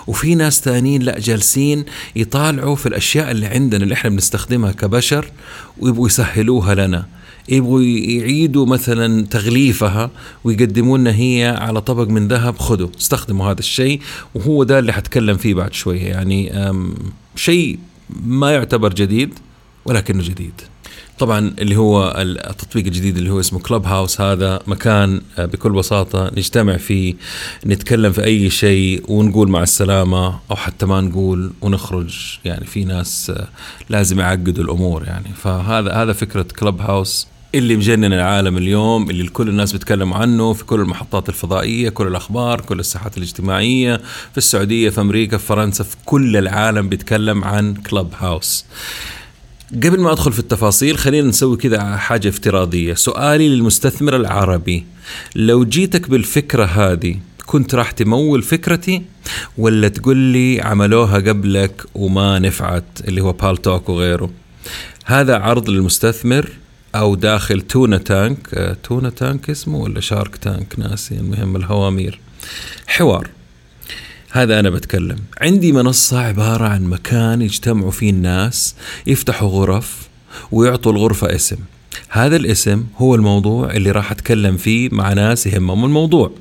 وفي 0.08 0.36
ناس 0.36 0.60
ثانيين 0.62 1.02
لا 1.02 1.20
جالسين 1.20 1.86
يطالعوا 2.16 2.76
في 2.76 2.86
الأشياء 2.86 3.32
اللي 3.32 3.46
عندنا 3.46 3.84
اللي 3.84 3.94
إحنا 3.94 4.10
بنستخدمها 4.10 4.72
كبشر 4.72 5.32
ويبغوا 5.80 6.08
يسهلوها 6.08 6.76
لنا. 6.76 7.06
يبغوا 7.50 7.82
يعيدوا 7.82 8.66
مثلا 8.66 9.26
تغليفها 9.26 10.12
ويقدموا 10.44 10.98
لنا 10.98 11.16
هي 11.16 11.58
على 11.60 11.82
طبق 11.82 12.08
من 12.08 12.28
ذهب 12.28 12.58
خذوا 12.58 12.90
استخدموا 13.00 13.52
هذا 13.52 13.60
الشيء 13.60 14.02
وهو 14.36 14.64
ده 14.64 14.80
اللي 14.80 14.94
حتكلم 14.94 15.38
فيه 15.38 15.54
بعد 15.54 15.74
شوية 15.74 16.04
يعني 16.04 16.52
شيء 17.36 17.80
ما 18.26 18.52
يعتبر 18.52 18.94
جديد 18.94 19.34
ولكنه 19.86 20.24
جديد. 20.24 20.62
طبعا 21.20 21.54
اللي 21.60 21.76
هو 21.76 22.16
التطبيق 22.18 22.86
الجديد 22.86 23.18
اللي 23.18 23.30
هو 23.30 23.40
اسمه 23.40 23.60
كلوب 23.60 23.86
هاوس 23.86 24.22
هذا 24.22 24.60
مكان 24.68 25.22
آه، 25.38 25.46
بكل 25.46 25.72
بساطة 25.72 26.32
نجتمع 26.38 26.78
فيه 26.78 27.14
نتكلم 27.66 28.12
في 28.12 28.24
أي 28.24 28.50
شيء 28.50 29.04
ونقول 29.08 29.50
مع 29.50 29.64
السلامة 29.64 30.40
أو 30.52 30.56
حتى 30.56 30.86
ما 30.86 31.02
نقول 31.02 31.52
ونخرج. 31.62 32.40
يعني 32.46 32.66
في 32.66 32.86
ناس 32.86 33.30
آه، 33.30 33.48
لازم 33.90 34.20
يعقدوا 34.20 34.64
الأمور 34.64 35.04
يعني. 35.04 35.28
فهذا 35.36 35.94
هذا 35.94 36.14
فكرة 36.14 36.46
كلوب 36.60 36.82
هاوس 36.82 37.28
اللي 37.56 37.76
مجنن 37.76 38.14
العالم 38.14 38.58
اليوم 38.58 39.10
اللي 39.10 39.28
كل 39.28 39.50
الناس 39.50 39.72
بيتكلموا 39.72 40.18
عنه 40.18 40.54
في 40.54 40.64
كل 40.66 40.80
المحطات 40.80 41.30
الفضائية 41.30 41.90
كل 41.90 42.08
الأخبار 42.08 42.62
كل 42.62 42.80
الساحات 42.80 43.18
الاجتماعية 43.18 43.96
في 44.32 44.38
السعودية 44.38 44.90
في 44.90 45.02
أمريكا 45.02 45.38
في 45.38 45.46
فرنسا 45.46 45.84
في 45.84 45.96
كل 46.06 46.38
العالم 46.38 46.90
بيتكلم 46.90 47.44
عن 47.44 47.74
كلوب 47.74 48.14
هاوس 48.18 48.66
قبل 49.74 50.00
ما 50.00 50.12
أدخل 50.12 50.34
في 50.34 50.40
التفاصيل 50.40 50.98
خلينا 50.98 51.28
نسوي 51.28 51.58
كذا 51.58 51.96
حاجة 51.98 52.30
افتراضية. 52.30 52.94
سؤالي 52.94 53.50
للمستثمر 53.50 54.16
العربي 54.16 54.86
لو 55.36 55.66
جيتك 55.66 56.10
بالفكرة 56.10 56.66
هذه 56.66 57.16
كنت 57.46 57.76
راح 57.76 57.92
تمول 57.92 58.44
فكرتي 58.44 59.02
ولا 59.58 59.88
تقول 59.88 60.18
لي 60.18 60.62
عملوها 60.62 61.16
قبلك 61.20 61.86
وما 61.96 62.40
نفعت 62.40 62.84
اللي 63.08 63.22
هو 63.22 63.32
بالتوك 63.32 63.90
وغيره؟ 63.90 64.30
هذا 65.06 65.38
عرض 65.38 65.70
للمستثمر 65.70 66.50
أو 66.96 67.16
داخل 67.16 67.62
تونا 67.62 67.98
تانك 67.98 68.54
آه، 68.54 68.78
تونا 68.84 69.10
تانك 69.10 69.50
اسمه 69.50 69.78
ولا 69.78 70.00
شارك 70.00 70.36
تانك؟ 70.36 70.80
ناسي 70.80 71.16
المهم 71.16 71.56
الهوامير. 71.56 72.20
حوار. 72.88 73.30
هذا 74.32 74.60
أنا 74.60 74.70
بتكلم. 74.70 75.18
عندي 75.42 75.72
منصة 75.72 76.20
عبارة 76.20 76.68
عن 76.68 76.84
مكان 76.84 77.42
يجتمعوا 77.42 77.92
فيه 77.92 78.10
الناس 78.10 78.76
يفتحوا 79.08 79.50
غرف 79.50 80.08
ويعطوا 80.52 80.92
الغرفة 80.92 81.36
اسم. 81.36 81.58
هذا 82.10 82.36
الاسم 82.36 82.84
هو 82.98 83.16
الموضوع 83.16 83.72
اللي 83.72 83.92
راح 83.92 84.12
أتكلم 84.12 84.58
فيه 84.58 84.90
مع 84.92 85.14
ناس 85.14 85.48
يهمهم 85.48 85.86
الموضوع. 85.86 86.32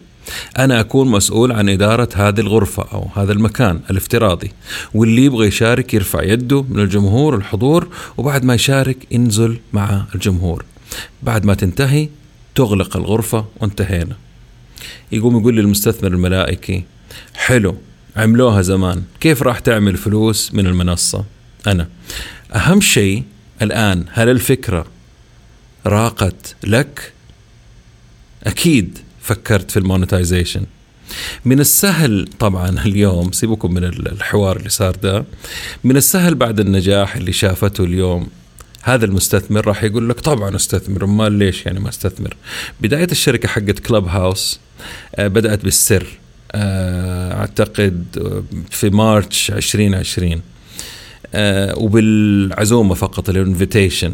أنا 0.58 0.80
أكون 0.80 1.08
مسؤول 1.08 1.52
عن 1.52 1.68
إدارة 1.68 2.08
هذه 2.14 2.40
الغرفة 2.40 2.82
أو 2.92 3.08
هذا 3.16 3.32
المكان 3.32 3.80
الافتراضي 3.90 4.52
واللي 4.94 5.24
يبغى 5.24 5.46
يشارك 5.46 5.94
يرفع 5.94 6.22
يده 6.22 6.62
من 6.62 6.80
الجمهور 6.80 7.36
الحضور 7.36 7.88
وبعد 8.16 8.44
ما 8.44 8.54
يشارك 8.54 9.06
ينزل 9.10 9.58
مع 9.72 10.04
الجمهور. 10.14 10.64
بعد 11.22 11.44
ما 11.44 11.54
تنتهي 11.54 12.08
تغلق 12.54 12.96
الغرفة 12.96 13.44
وانتهينا. 13.60 14.16
يقوم 15.12 15.40
يقول 15.40 15.56
للمستثمر 15.56 16.12
الملائكي 16.12 16.84
حلو 17.34 17.76
عملوها 18.16 18.62
زمان 18.62 19.02
كيف 19.20 19.42
راح 19.42 19.58
تعمل 19.58 19.96
فلوس 19.96 20.54
من 20.54 20.66
المنصة؟ 20.66 21.24
أنا 21.66 21.88
أهم 22.54 22.80
شيء 22.80 23.22
الآن 23.62 24.04
هل 24.12 24.28
الفكرة 24.28 24.86
راقت 25.86 26.56
لك؟ 26.64 27.12
أكيد. 28.44 28.98
فكرت 29.26 29.70
في 29.70 29.78
المونتايزيشن 29.78 30.62
من 31.44 31.60
السهل 31.60 32.28
طبعا 32.38 32.68
اليوم 32.86 33.32
سيبكم 33.32 33.74
من 33.74 33.84
الحوار 33.84 34.56
اللي 34.56 34.68
صار 34.68 34.96
ده. 34.96 35.24
من 35.84 35.96
السهل 35.96 36.34
بعد 36.34 36.60
النجاح 36.60 37.16
اللي 37.16 37.32
شافته 37.32 37.84
اليوم 37.84 38.28
هذا 38.82 39.04
المستثمر 39.04 39.66
راح 39.66 39.84
يقول 39.84 40.08
لك 40.08 40.20
طبعا 40.20 40.56
استثمر 40.56 41.04
أمّال 41.04 41.32
ليش 41.32 41.66
يعني 41.66 41.80
ما 41.80 41.88
استثمر؟ 41.88 42.36
بداية 42.80 43.08
الشركة 43.12 43.48
حقت 43.48 43.78
كلب 43.78 44.06
هاوس 44.06 44.60
آه، 45.14 45.28
بدأت 45.28 45.64
بالسر 45.64 46.06
آه، 46.52 47.40
أعتقد 47.40 48.04
في 48.70 48.90
March 48.90 49.50
2020 49.50 50.40
آه، 51.34 51.78
وبالعزومة 51.78 52.94
فقط 52.94 53.28
ال 53.28 53.35
invitation. 53.35 54.12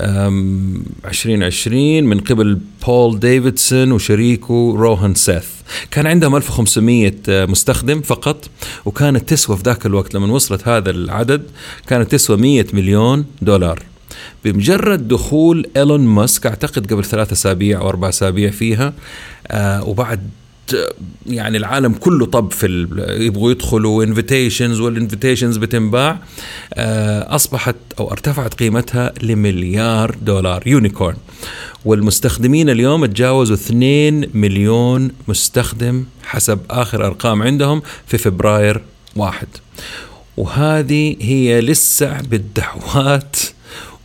2020 0.00 2.04
من 2.04 2.20
قبل 2.20 2.58
بول 2.86 3.20
ديفيدسون 3.20 3.92
وشريكه 3.92 4.74
روهان 4.78 5.14
سيث. 5.14 5.46
كان 5.90 6.06
عندهم 6.06 6.36
1500 6.36 7.12
آه، 7.28 7.46
مستخدم 7.46 8.00
فقط 8.00 8.50
وكانت 8.84 9.28
تسوى 9.28 9.56
في 9.56 9.62
ذاك 9.62 9.86
الوقت 9.86 10.14
لما 10.14 10.34
وصلت 10.34 10.68
هذا 10.68 10.90
العدد 10.90 11.42
كانت 11.86 12.12
تسوى 12.12 12.36
100 12.36 12.66
مليون 12.72 13.24
دولار. 13.42 13.82
بمجرد 14.44 15.08
دخول 15.08 15.66
إيلون 15.76 16.00
ماسك 16.00 16.46
أعتقد 16.46 16.92
قبل 16.92 17.04
ثلاثة 17.04 17.32
أسابيع 17.32 17.80
أو 17.80 17.88
أربع 17.88 18.08
أسابيع 18.08 18.50
فيها 18.50 18.92
آه 19.48 19.88
وبعد 19.88 20.30
يعني 21.26 21.56
العالم 21.56 21.92
كله 21.92 22.26
طب 22.26 22.52
في 22.52 22.88
يبغوا 23.08 23.50
يدخلوا 23.50 24.04
invitations 24.04 24.80
وال 24.80 24.92
invitations 24.92 25.56
بتنباع 25.56 26.18
آه، 26.74 27.34
أصبحت 27.34 27.76
أو 28.00 28.10
ارتفعت 28.12 28.54
قيمتها 28.54 29.12
لمليار 29.22 30.16
دولار 30.22 30.62
unicorn 30.66 31.16
والمستخدمين 31.84 32.70
اليوم 32.70 33.06
تجاوزوا 33.06 33.56
2 33.56 34.26
مليون 34.34 35.10
مستخدم 35.28 36.04
حسب 36.24 36.58
آخر 36.70 37.06
أرقام 37.06 37.42
عندهم 37.42 37.82
في 38.06 38.18
فبراير 38.18 38.80
واحد. 39.16 39.48
وهذه 40.36 41.16
هي 41.20 41.60
لسه 41.60 42.20
بالدعوات 42.20 43.36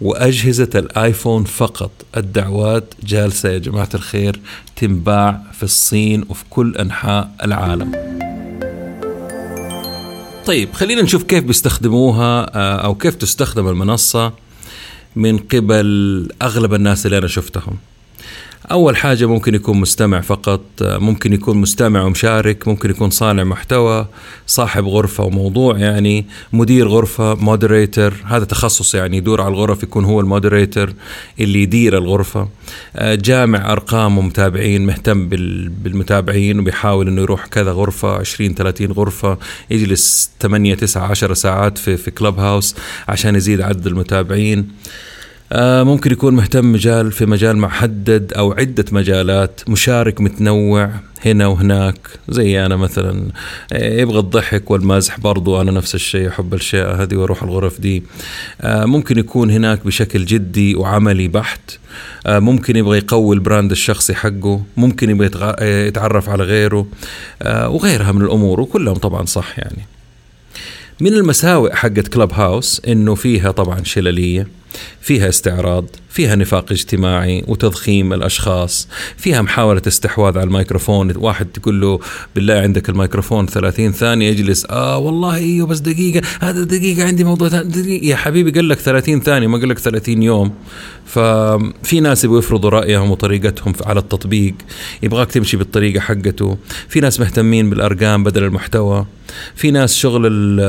وأجهزة 0.01 0.69
الآيفون 0.75 1.43
فقط. 1.43 1.91
الدعوات 2.17 2.93
جالسة 3.03 3.49
يا 3.49 3.57
جماعة 3.57 3.89
الخير 3.93 4.39
تنباع 4.77 5.41
في 5.53 5.63
الصين 5.63 6.25
وفي 6.29 6.43
كل 6.49 6.75
أنحاء 6.75 7.31
العالم. 7.43 7.91
طيب 10.45 10.73
خلينا 10.73 11.01
نشوف 11.01 11.23
كيف 11.23 11.43
بيستخدموها 11.43 12.55
آه، 12.55 12.75
أو 12.75 12.95
كيف 12.95 13.15
تستخدم 13.15 13.67
المنصة 13.67 14.33
من 15.15 15.37
قبل 15.37 16.29
أغلب 16.41 16.73
الناس 16.73 17.05
اللي 17.05 17.17
أنا 17.17 17.27
شفتهم. 17.27 17.77
أول 18.71 18.97
حاجة 18.97 19.25
ممكن 19.25 19.55
يكون 19.55 19.77
مستمع 19.77 20.21
فقط 20.21 20.61
ممكن 20.81 21.33
يكون 21.33 21.57
مستمع 21.57 22.01
ومشارك 22.03 22.67
ممكن 22.67 22.89
يكون 22.89 23.09
صانع 23.09 23.43
محتوى 23.43 24.07
صاحب 24.47 24.85
غرفة 24.85 25.23
وموضوع 25.23 25.77
يعني 25.77 26.25
مدير 26.53 26.87
غرفة 26.87 27.35
moderator 27.35 28.13
هذا 28.25 28.45
تخصص 28.45 28.95
يعني 28.95 29.17
يدور 29.17 29.41
على 29.41 29.53
الغرف 29.53 29.83
يكون 29.83 30.05
هو 30.05 30.19
ال 30.19 30.27
moderator 30.27 30.93
اللي 31.39 31.61
يدير 31.63 31.97
الغرفة. 31.97 32.47
جامع 33.01 33.71
أرقام 33.71 34.17
ومتابعين 34.17 34.85
مهتم 34.85 35.29
بالمتابعين 35.69 36.59
وبيحاول 36.59 37.07
أنه 37.07 37.21
يروح 37.21 37.45
كذا 37.45 37.71
غرفة 37.71 38.17
20 38.17 38.53
30 38.53 38.91
غرفة 38.91 39.37
يجلس 39.69 40.31
8 40.41 40.75
9 40.75 41.07
10 41.07 41.33
ساعات 41.33 41.77
في 41.77 41.97
في 41.97 42.11
كلب 42.11 42.39
هاوس 42.39 42.75
عشان 43.07 43.35
يزيد 43.35 43.61
عدد 43.61 43.87
المتابعين. 43.87 44.59
آه، 44.59 44.97
ممكن 45.55 46.11
يكون 46.11 46.33
مهتم 46.35 46.71
مجال 46.71 47.11
في 47.11 47.25
مجال 47.25 47.57
محدد 47.57 48.33
أو 48.33 48.51
عدة 48.51 48.85
مجالات 48.91 49.61
مشارك 49.67 50.21
متنوع 50.21 50.89
هنا 51.25 51.47
وهناك 51.47 51.97
زي 52.29 52.65
أنا 52.65 52.75
مثلا. 52.75 53.31
آه، 53.73 53.99
يبغى 53.99 54.19
الضحك 54.19 54.71
والمزح 54.71 55.19
برضو 55.19 55.61
أنا 55.61 55.71
نفس 55.71 55.95
الشيء 55.95 56.27
أحب 56.27 56.53
الأشياء 56.53 57.01
هذه 57.01 57.15
وأروح 57.15 57.43
الغرف 57.43 57.81
دي. 57.81 58.03
آه، 58.61 58.85
ممكن 58.85 59.19
يكون 59.19 59.51
هناك 59.51 59.85
بشكل 59.85 60.25
جدي 60.25 60.75
وعملي 60.75 61.27
بحت. 61.27 61.77
ممكن 62.27 62.75
يبغى 62.75 62.97
يقوي 62.97 63.35
البراند 63.35 63.71
الشخصي 63.71 64.15
حقه 64.15 64.61
ممكن 64.77 65.09
يبغى 65.09 65.55
يتعرف 65.87 66.29
على 66.29 66.43
غيره. 66.43 66.87
وغيرها 67.45 68.11
من 68.11 68.21
الأمور 68.21 68.61
وكلهم 68.61 68.95
طبعا 68.95 69.25
صح 69.25 69.59
يعني. 69.59 69.85
من 71.01 71.13
المساوئ 71.13 71.73
حقت 71.73 72.07
كلب 72.07 72.33
هاوس 72.33 72.81
إنه 72.87 73.15
فيها 73.15 73.51
طبعا 73.51 73.83
شللية. 73.83 74.47
فيها 75.01 75.29
استعراض 75.29 75.85
فيها 76.09 76.35
نفاق 76.35 76.71
اجتماعي 76.71 77.43
وتضخيم 77.47 78.13
الأشخاص 78.13 78.87
فيها 79.17 79.41
محاولة 79.41 79.81
استحواذ 79.87 80.37
على 80.37 80.47
الميكروفون 80.47 81.13
واحد 81.15 81.45
تقول 81.45 81.81
له 81.81 81.99
بالله 82.35 82.53
عندك 82.53 82.89
الميكروفون 82.89 83.47
30 83.47 83.91
ثانية 83.91 84.29
يجلس 84.29 84.65
آه 84.69 84.97
والله 84.97 85.35
إيوه 85.35 85.67
بس 85.67 85.79
دقيقة 85.79 86.21
هذا 86.41 86.63
دقيقة 86.63 87.07
عندي 87.07 87.23
موضوع 87.23 87.47
دقيقة. 87.47 88.05
يا 88.05 88.15
حبيبي 88.15 88.51
قال 88.51 88.69
لك 88.69 88.77
30 88.77 89.21
ثانية 89.21 89.47
ما 89.47 89.57
قال 89.57 89.69
لك 89.69 89.79
30 89.79 90.23
يوم. 90.23 90.53
ففي 91.05 91.99
ناس 91.99 92.23
يبغوا 92.23 92.39
يفرضوا 92.39 92.69
رأيهم 92.69 93.11
وطريقتهم 93.11 93.73
على 93.85 93.99
التطبيق 93.99 94.53
يبغاك 95.03 95.31
تمشي 95.31 95.57
بالطريقة 95.57 95.99
حقته. 95.99 96.57
في 96.89 96.99
ناس 96.99 97.19
مهتمين 97.19 97.69
بالأرقام 97.69 98.23
بدل 98.23 98.43
المحتوى. 98.43 99.05
في 99.55 99.71
ناس 99.71 99.95
شغل 99.95 100.59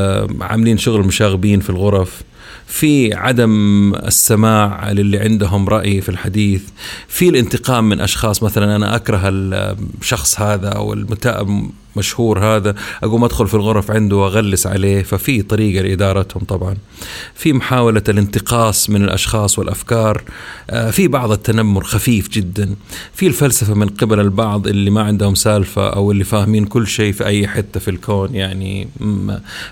عاملين 0.41 0.79
شغل 0.79 1.01
مشاغبين 1.01 1.61
في 1.61 1.71
الغرف. 1.71 2.23
في 2.69 3.15
عدم 3.15 3.95
السماع 3.95 4.91
للي 4.91 5.19
عندهم 5.19 5.69
رأي 5.69 6.01
في 6.01 6.09
الحديث 6.09 6.63
في 7.09 7.29
الانتقام 7.29 7.89
من 7.89 8.01
أشخاص 8.01 8.43
مثلا 8.43 8.77
أنا 8.77 8.97
أكره 8.97 9.21
الشخص 9.25 10.41
هذا 10.41 10.69
أو 10.69 10.93
مشهور 11.97 12.39
هذا. 12.39 12.75
أقوم 13.03 13.25
أدخل 13.25 13.49
في 13.49 13.55
الغرف 13.55 13.91
عنده 13.91 14.17
وأغلس 14.17 14.67
عليه 14.67 15.03
ففي 15.03 15.43
طريقه 15.43 15.83
لإدارتهم 15.83 16.45
طبعا. 16.45 16.77
في 17.35 17.53
محاولة 17.53 18.03
الانتقاص 18.09 18.91
من 18.91 19.05
الأشخاص 19.05 19.59
والأفكار. 19.59 20.23
آه، 20.71 20.91
في 20.91 21.09
بعض 21.09 21.33
التنمر 21.33 21.85
خفيف 21.85 22.29
جدا. 22.29 22.75
في 23.15 23.27
الفلسفة 23.27 23.75
من 23.75 23.89
قبل 23.89 24.21
البعض 24.21 24.67
اللي 24.67 24.91
ما 24.91 25.03
عندهم 25.03 25.35
سالفة 25.35 25.89
أو 25.89 26.13
اللي 26.13 26.25
فاهمين 26.25 26.65
كل 26.65 26.87
شيء 26.87 27.13
في 27.13 27.27
أي 27.27 27.49
حتة 27.49 27.81
في 27.81 27.91
الكون 27.91 28.35
يعني 28.35 28.89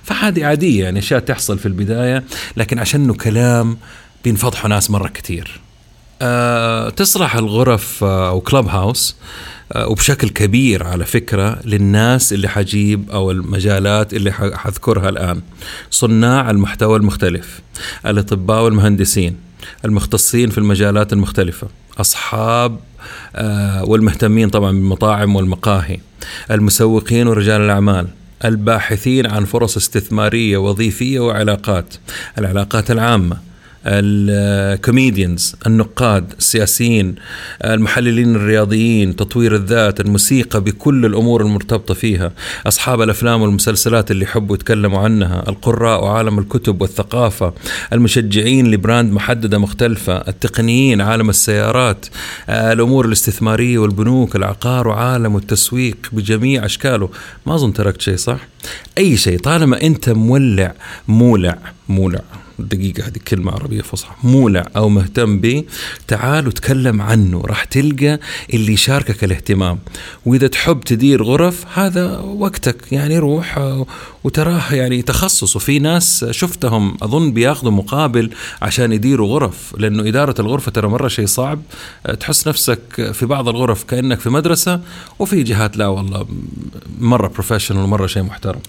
فهذه 0.02 0.44
عادية 0.44 0.84
يعني 0.84 0.98
أشياء 0.98 1.20
تحصل 1.20 1.58
في 1.58 1.66
البداية. 1.66 2.24
لكن 2.56 2.78
عشانه 2.78 3.14
كلام 3.14 3.76
بينفضحوا 4.24 4.68
ناس 4.70 4.90
مرة 4.90 5.08
كثير 5.08 5.60
أه 6.22 6.88
تصلح 6.90 7.36
الغرف 7.36 8.04
آه، 8.04 8.28
أو 8.28 8.40
كلب 8.40 8.68
هاوس 8.68 9.16
وبشكل 9.76 10.28
كبير 10.28 10.84
على 10.84 11.04
فكرة 11.04 11.58
للناس 11.64 12.32
اللي 12.32 12.48
حجيب 12.48 13.10
أو 13.10 13.30
المجالات 13.30 14.14
اللي 14.14 14.32
حذكرها 14.32 15.08
الآن. 15.08 15.40
صناع 15.90 16.50
المحتوى 16.50 16.96
المختلف 16.96 17.60
الأطباء 18.06 18.64
والمهندسين 18.64 19.36
المختصين 19.84 20.50
في 20.50 20.58
المجالات 20.58 21.12
المختلفة 21.12 21.68
أصحاب 22.00 22.78
آه، 23.36 23.84
والمهتمين 23.84 24.48
طبعا 24.50 24.70
بالمطاعم 24.70 25.36
والمقاهي 25.36 25.98
المسوقين 26.50 27.26
ورجال 27.26 27.60
الأعمال 27.60 28.06
الباحثين 28.44 29.26
عن 29.26 29.44
فرص 29.44 29.76
استثمارية 29.76 30.56
وظيفية 30.58 31.20
وعلاقات 31.20 31.94
العلاقات 32.38 32.90
العامة 32.90 33.36
ال 33.86 34.03
comedians 34.03 35.56
النقاد 35.66 36.32
السياسيين 36.38 37.14
المحللين 37.64 38.36
الرياضيين 38.36 39.16
تطوير 39.16 39.54
الذات 39.54 40.00
الموسيقى 40.00 40.60
بكل 40.60 41.06
الأمور 41.06 41.42
المرتبطة 41.42 41.94
فيها. 41.94 42.32
أصحاب 42.66 43.02
الأفلام 43.02 43.42
والمسلسلات 43.42 44.10
اللي 44.10 44.24
يحبوا 44.24 44.56
يتكلموا 44.56 44.98
عنها 44.98 45.44
القراء 45.48 46.04
وعالم 46.04 46.38
الكتب 46.38 46.82
والثقافة 46.82 47.52
المشجعين 47.92 48.70
ل 48.70 48.77
brand 48.77 49.12
محددة 49.12 49.58
مختلفة 49.58 50.16
التقنيين 50.16 51.00
عالم 51.00 51.30
السيارات 51.30 52.06
الأمور 52.48 53.06
الاستثمارية 53.06 53.78
والبنوك 53.78 54.36
العقار 54.36 54.88
وعالم 54.88 55.36
التسويق 55.36 55.96
بجميع 56.12 56.64
أشكاله. 56.64 57.08
ما 57.46 57.54
أظن 57.54 57.72
تركت 57.72 58.00
شيء 58.00 58.16
صح؟ 58.16 58.38
أي 58.98 59.16
شيء 59.16 59.38
طالما 59.38 59.82
أنت 59.82 60.10
مولع 60.10 60.74
مولع 61.08 61.58
مولع. 61.88 62.20
دقيقة 62.58 63.06
هذه 63.06 63.18
كلمة 63.28 63.52
عربية 63.52 63.82
فصحى. 63.82 64.14
مولع 64.24 64.68
أو 64.76 64.88
مهتم 64.88 65.38
به 65.38 65.64
تعال 66.08 66.48
وتكلم 66.48 67.02
عنه 67.02 67.40
راح 67.40 67.64
تلقى 67.64 68.20
اللي 68.54 68.72
يشاركك 68.72 69.24
الاهتمام. 69.24 69.78
وإذا 70.26 70.46
تحب 70.46 70.80
تدير 70.80 71.22
غرف 71.22 71.78
هذا 71.78 72.18
وقتك 72.18 72.92
يعني 72.92 73.18
روح 73.18 73.76
وتراه 74.24 74.74
يعني 74.74 75.02
تخصص 75.02 75.56
وفي 75.56 75.78
ناس 75.78 76.24
شفتهم 76.30 76.96
أظن 77.02 77.32
بياخذوا 77.32 77.72
مقابل 77.72 78.30
عشان 78.62 78.92
يديروا 78.92 79.28
غرف 79.28 79.74
لأنه 79.78 80.08
إدارة 80.08 80.34
الغرفة 80.38 80.70
ترى 80.70 80.88
مرة 80.88 81.08
شيء 81.08 81.26
صعب. 81.26 81.62
تحس 82.20 82.48
نفسك 82.48 83.10
في 83.12 83.26
بعض 83.26 83.48
الغرف 83.48 83.84
كأنك 83.84 84.20
في 84.20 84.30
مدرسة 84.30 84.80
وفي 85.18 85.42
جهات 85.42 85.76
لا 85.76 85.86
والله 85.86 86.26
مرة 86.98 87.28
professional 87.28 87.80
ومرة 87.80 88.06
شيء 88.06 88.22
محترم. 88.22 88.60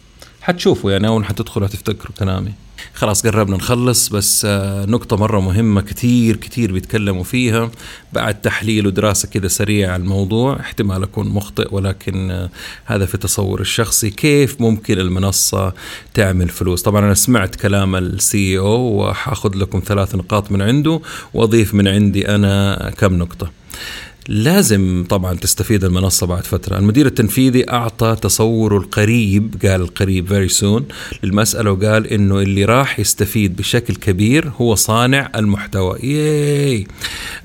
حتشوفوا 0.47 0.91
يعني 0.91 1.07
أول 1.07 1.25
حتدخلوا 1.25 1.67
هتفتكروا 1.67 2.15
كلامي 2.19 2.51
خلاص 2.93 3.27
قربنا 3.27 3.57
نخلص 3.57 4.09
بس 4.09 4.45
آه، 4.45 4.85
نقطة 4.85 5.17
مرة 5.17 5.39
مهمة 5.39 5.81
كتير 5.81 6.35
كتير 6.35 6.71
بيتكلموا 6.71 7.23
فيها. 7.23 7.71
بعد 8.13 8.41
تحليل 8.41 8.87
ودراسة 8.87 9.29
كده 9.29 9.47
سريعة 9.47 9.93
على 9.93 10.03
الموضوع 10.03 10.59
احتمال 10.59 11.03
أكون 11.03 11.27
مخطئ 11.27 11.67
ولكن 11.71 12.31
آه، 12.31 12.49
هذا 12.85 13.05
في 13.05 13.17
تصور 13.17 13.61
الشخصي. 13.61 14.09
كيف 14.09 14.61
ممكن 14.61 14.99
المنصة 14.99 15.73
تعمل 16.13 16.49
فلوس؟ 16.49 16.81
طبعا 16.81 17.05
أنا 17.05 17.13
سمعت 17.13 17.55
كلام 17.55 17.95
ال 17.95 18.57
CEO 18.57 18.81
وحأخذ 18.81 19.55
لكم 19.55 19.81
ثلاث 19.85 20.15
نقاط 20.15 20.51
من 20.51 20.61
عنده 20.61 21.01
وأضيف 21.33 21.73
من 21.73 21.87
عندي 21.87 22.29
أنا 22.35 22.93
كم 22.97 23.13
نقطة. 23.13 23.51
لازم 24.27 25.05
طبعا 25.09 25.33
تستفيد 25.33 25.83
المنصة 25.83 26.27
بعد 26.27 26.43
فترة، 26.43 26.77
المدير 26.77 27.05
التنفيذي 27.05 27.71
أعطى 27.71 28.15
تصوره 28.21 28.77
القريب 28.77 29.55
قال 29.63 29.81
القريب 29.81 30.27
very 30.27 30.47
soon 30.47 30.85
للمسألة 31.23 31.71
وقال 31.71 32.07
إنه 32.07 32.39
اللي 32.39 32.65
راح 32.65 32.99
يستفيد 32.99 33.55
بشكل 33.55 33.95
كبير 33.95 34.51
هو 34.61 34.75
صانع 34.75 35.31
المحتوى، 35.35 35.99
yay! 35.99 36.87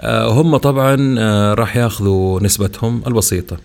آه 0.01 0.29
هم 0.33 0.57
طبعا 0.57 1.14
آه 1.18 1.55
راح 1.55 1.77
ياخذوا 1.77 2.42
نسبتهم 2.42 3.03
البسيطة. 3.07 3.57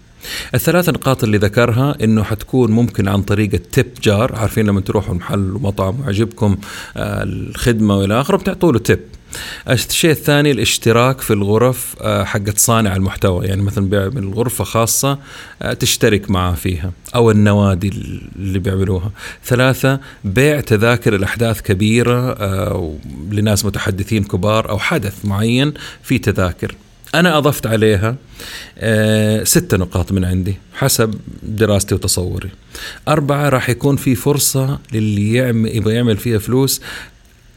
الثلاث 0.56 0.90
نقاط 0.90 1.24
اللي 1.24 1.38
ذكرها 1.38 1.96
إنه 2.04 2.24
حتكون 2.24 2.72
ممكن 2.72 3.08
عن 3.08 3.22
طريق 3.22 3.50
ال 3.54 3.62
tip 3.62 3.88
jar. 4.04 4.36
عارفين 4.36 4.66
لما 4.66 4.82
تروحوا 4.82 5.16
محل 5.16 5.56
ومطعم 5.56 6.00
ويعجبكم 6.00 6.58
آه 6.98 7.24
الخدمة 7.24 7.98
وإلى 7.98 8.22
آخره 8.22 8.38
بتعطوا 8.38 8.72
له 8.72 8.80
tip 8.80 9.00
الشيء 9.70 10.12
الثاني 10.12 10.52
الاشتراك 10.52 11.22
في 11.22 11.34
الغرف 11.34 11.96
آه، 12.02 12.24
حقت 12.24 12.58
صانع 12.58 12.96
المحتوى. 12.96 13.46
يعني 13.46 13.62
مثلا 13.62 13.90
بيعمل 13.90 14.34
غرفة 14.34 14.64
خاصة 14.64 15.20
آه، 15.62 15.74
تشترك 15.74 16.30
معه 16.32 16.56
فيها 16.56 16.92
أو 17.16 17.32
النوادي 17.32 17.90
اللي 18.36 18.60
بيعملوها. 18.60 19.12
ثلاثة 19.46 20.00
بيع 20.24 20.60
تذاكر 20.60 21.16
الأحداث 21.16 21.62
كبيرة 21.62 22.32
آه، 22.32 22.96
لناس 23.32 23.66
متحدثين 23.66 24.24
كبار 24.24 24.70
أو 24.70 24.80
حدث 24.80 25.26
معين 25.26 25.74
في 26.04 26.20
تذاكر. 26.20 26.76
أنا 27.16 27.38
أضفت 27.38 27.68
عليها 27.68 28.16
ستة 29.44 29.78
نقاط 29.78 30.12
من 30.12 30.26
عندي 30.26 30.58
حسب 30.74 31.14
دراستي 31.44 31.96
وتصوري. 31.96 32.50
أربعة 33.08 33.50
راح 33.50 33.70
يكون 33.70 33.96
في 33.96 34.16
فرصة 34.16 34.80
للي 34.94 35.34
يعمل 35.34 35.76
يبغى 35.76 35.94
يعمل 35.94 36.18
فيها 36.18 36.40
فلوس 36.40 36.82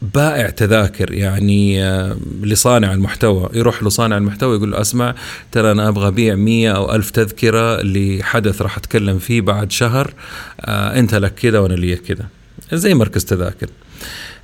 بائع 0.01 0.49
تذاكر 0.49 1.13
يعني 1.13 1.83
آه، 1.83 2.17
لصانع 2.43 2.93
المحتوى. 2.93 3.49
يروح 3.53 3.83
لصانع 3.83 4.17
المحتوى 4.17 4.55
يقول 4.55 4.71
له 4.71 4.81
أسمع 4.81 5.15
ترى 5.51 5.71
أنا 5.71 5.87
أبغى 5.87 6.07
أبيع 6.07 6.35
مية 6.35 6.71
أو 6.71 6.95
ألف 6.95 7.09
تذكرة 7.09 7.81
لحدث 7.81 8.61
راح 8.61 8.77
أتكلم 8.77 9.19
فيه 9.19 9.41
بعد 9.41 9.71
شهر 9.71 10.13
آه، 10.61 10.99
أنت 10.99 11.15
لك 11.15 11.33
كذا 11.33 11.59
وأنا 11.59 11.73
لي 11.73 11.95
كذا. 11.95 12.25
زي 12.73 12.93
مركز 12.93 13.25
تذاكر. 13.25 13.67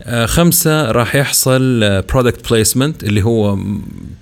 آه، 0.04 0.26
خمسة 0.26 0.92
راح 0.92 1.16
يحصل 1.16 1.80
product 2.10 2.52
placement 2.52 3.04
اللي 3.04 3.24
هو 3.24 3.58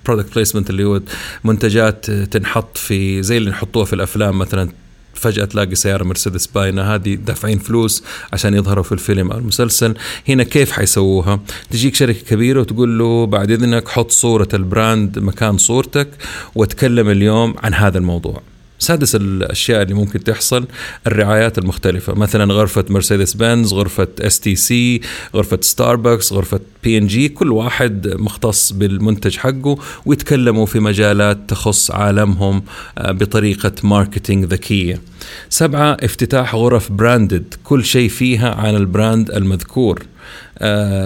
product 0.06 0.34
placement 0.34 0.70
اللي 0.70 0.84
هو 0.84 1.00
منتجات 1.44 2.10
تنحط 2.10 2.78
في 2.78 3.22
زي 3.22 3.36
اللي 3.36 3.50
نحطوها 3.50 3.84
في 3.84 3.92
الأفلام 3.92 4.38
مثلا 4.38 4.68
فجأة 5.16 5.44
تلاقي 5.44 5.74
سيارة 5.74 6.04
مرسيدس 6.04 6.46
باينة. 6.46 6.82
هذه 6.82 7.14
دافعين 7.14 7.58
فلوس 7.58 8.04
عشان 8.32 8.54
يظهروا 8.54 8.84
في 8.84 8.92
الفيلم 8.92 9.32
أو 9.32 9.38
المسلسل. 9.38 9.94
هنا 10.28 10.42
كيف 10.42 10.72
حيسووها؟ 10.72 11.40
تجيك 11.70 11.94
شركة 11.94 12.20
كبيرة 12.20 12.60
وتقول 12.60 12.98
له 12.98 13.26
بعد 13.26 13.50
إذنك 13.50 13.88
حط 13.88 14.10
صورة 14.10 14.48
ال 14.54 14.65
brand 14.65 15.18
مكان 15.18 15.58
صورتك 15.58 16.08
وتكلم 16.54 17.10
اليوم 17.10 17.54
عن 17.62 17.74
هذا 17.74 17.98
الموضوع. 17.98 18.42
سادس 18.78 19.14
الأشياء 19.14 19.82
اللي 19.82 19.94
ممكن 19.94 20.24
تحصل 20.24 20.66
الرعايات 21.06 21.58
المختلفة. 21.58 22.14
مثلا 22.14 22.54
غرفة 22.54 22.84
مرسيدس 22.90 23.34
بنز 23.34 23.72
غرفة 23.72 24.08
اس 24.20 24.40
تي 24.40 24.56
سي 24.56 25.00
غرفة 25.34 25.58
ستاربكس 25.62 26.32
غرفة 26.32 26.60
بي 26.84 26.98
ان 26.98 27.06
جي 27.06 27.28
كل 27.28 27.52
واحد 27.52 28.08
مختص 28.18 28.72
بالمنتج 28.72 29.36
حقه 29.36 29.78
ويتكلموا 30.06 30.66
في 30.66 30.80
مجالات 30.80 31.38
تخص 31.48 31.90
عالمهم 31.90 32.62
آه، 32.98 33.12
بطريقة 33.12 33.72
marketing 33.82 34.44
ذكية. 34.44 35.00
سبعة 35.48 35.96
افتتاح 36.00 36.54
غرف 36.54 36.92
branded 36.92 37.54
كل 37.64 37.84
شيء 37.84 38.08
فيها 38.08 38.54
عن 38.54 38.76
ال 38.76 38.85
brand 38.85 39.30
المذكور. 39.30 40.02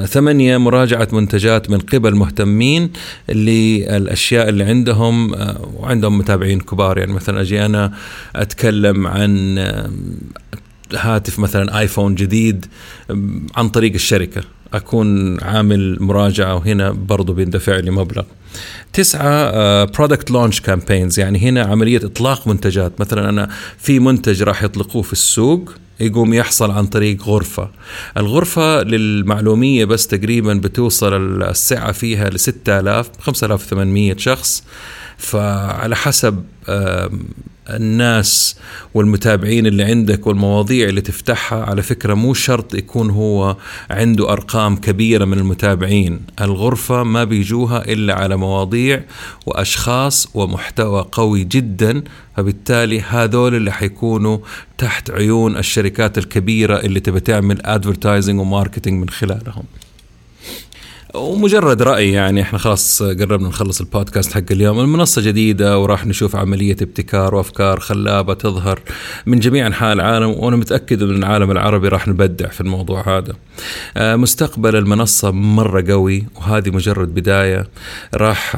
ثمانية 0.06 0.56
مراجعة 0.56 1.09
منتجات 1.12 1.70
من 1.70 1.78
قبل 1.78 2.14
مهتمين 2.14 2.90
للأشياء 3.28 4.49
اللي 4.49 4.64
عندهم 4.64 5.34
آه، 5.34 5.70
وعندهم 5.76 6.18
متابعين 6.18 6.61
كبار. 6.61 6.99
يعني 6.99 7.12
مثلا 7.12 7.40
أجي 7.40 7.64
أنا 7.66 7.92
أتكلم 8.36 9.07
عن 9.07 9.59
آه، 9.59 9.90
هاتف 10.95 11.38
مثلا 11.38 11.78
آيفون 11.78 12.14
جديد 12.14 12.66
عن 13.57 13.68
طريق 13.68 13.92
الشركة. 13.95 14.42
أكون 14.75 15.41
عامل 15.41 15.97
مراجعة 16.03 16.55
وهنا 16.55 16.91
برضو 16.91 17.33
بيندفع 17.33 17.77
لي 17.77 17.91
مبلغ. 17.91 18.25
تسعة 18.93 19.85
product 19.84 20.30
launch 20.30 20.61
campaigns 20.61 21.20
يعني 21.21 21.39
هنا 21.39 21.62
عملية 21.62 22.01
إطلاق 22.05 22.49
منتجات. 22.49 23.01
مثلا 23.01 23.29
أنا 23.29 23.51
في 23.79 23.99
منتج 23.99 24.43
راح 24.43 24.62
يطلقوه 24.62 25.03
في 25.03 25.12
السوق 25.12 25.73
يقوم 26.01 26.35
يحصل 26.35 26.71
عن 26.71 26.87
طريق 26.87 27.23
غرفة. 27.23 27.71
الغرفة 28.16 28.83
للمعلومية 28.83 29.85
بس 29.85 30.07
تقريبا 30.07 30.55
بتوصل 30.55 31.43
السعة 31.43 31.93
فيها 31.93 32.31
ل 32.31 32.41
6000 32.41 33.11
5800 33.21 34.16
شخص. 34.16 34.64
فعلى 35.18 35.97
حسب 35.97 36.45
الناس 37.70 38.56
والمتابعين 38.94 39.66
اللي 39.66 39.84
عندك 39.84 40.26
والمواضيع 40.26 40.88
اللي 40.88 41.00
تفتحها 41.00 41.64
على 41.64 41.82
فكرة 41.82 42.14
مو 42.14 42.34
شرط 42.34 42.74
يكون 42.74 43.11
هو 43.11 43.56
عنده 43.90 44.32
أرقام 44.32 44.76
كبيرة 44.76 45.24
من 45.24 45.38
المتابعين. 45.38 46.20
الغرفة 46.40 47.02
ما 47.02 47.24
بيجوها 47.24 47.84
إلا 47.92 48.14
على 48.14 48.36
مواضيع 48.36 49.02
وأشخاص 49.46 50.28
ومحتوى 50.34 51.06
قوي 51.12 51.44
جدا 51.44 52.02
فبالتالي 52.36 53.00
هذول 53.00 53.54
اللي 53.54 53.72
حيكونوا 53.72 54.38
تحت 54.78 55.11
عيون 55.11 55.56
الشركات 55.56 56.18
الكبيرة 56.18 56.76
اللي 56.76 57.00
تبى 57.00 57.20
تعمل 57.20 57.66
advertising 57.66 58.41
و 58.41 58.47
marketing 58.47 59.01
من 59.00 59.08
خلالهم. 59.08 59.64
ومجرد 61.14 61.82
رأي 61.82 62.12
يعني 62.12 62.42
إحنا 62.42 62.58
خلاص 62.58 63.02
قربنا 63.02 63.48
نخلص 63.48 63.80
البودكاست 63.80 64.32
حق 64.32 64.42
اليوم. 64.50 64.80
المنصة 64.80 65.22
جديدة 65.22 65.78
وراح 65.78 66.06
نشوف 66.06 66.36
عملية 66.36 66.76
ابتكار 66.82 67.34
وأفكار 67.34 67.80
خلابة 67.80 68.34
تظهر 68.34 68.80
من 69.26 69.40
جميع 69.40 69.66
أنحاء 69.66 69.92
العالم 69.92 70.30
وأنا 70.30 70.56
متأكد 70.56 71.02
أن 71.02 71.11
العالم 71.11 71.50
العربي 71.50 71.88
راح 71.88 72.08
نبدع 72.08 72.48
في 72.48 72.61
الموضوع 72.61 73.18
هذا. 73.18 73.32
آه، 73.96 74.16
مستقبل 74.16 74.76
المنصة 74.76 75.30
مرة 75.30 75.84
قوي 75.88 76.26
وهذه 76.36 76.70
مجرد 76.70 77.14
بداية. 77.14 77.68
راح 78.14 78.56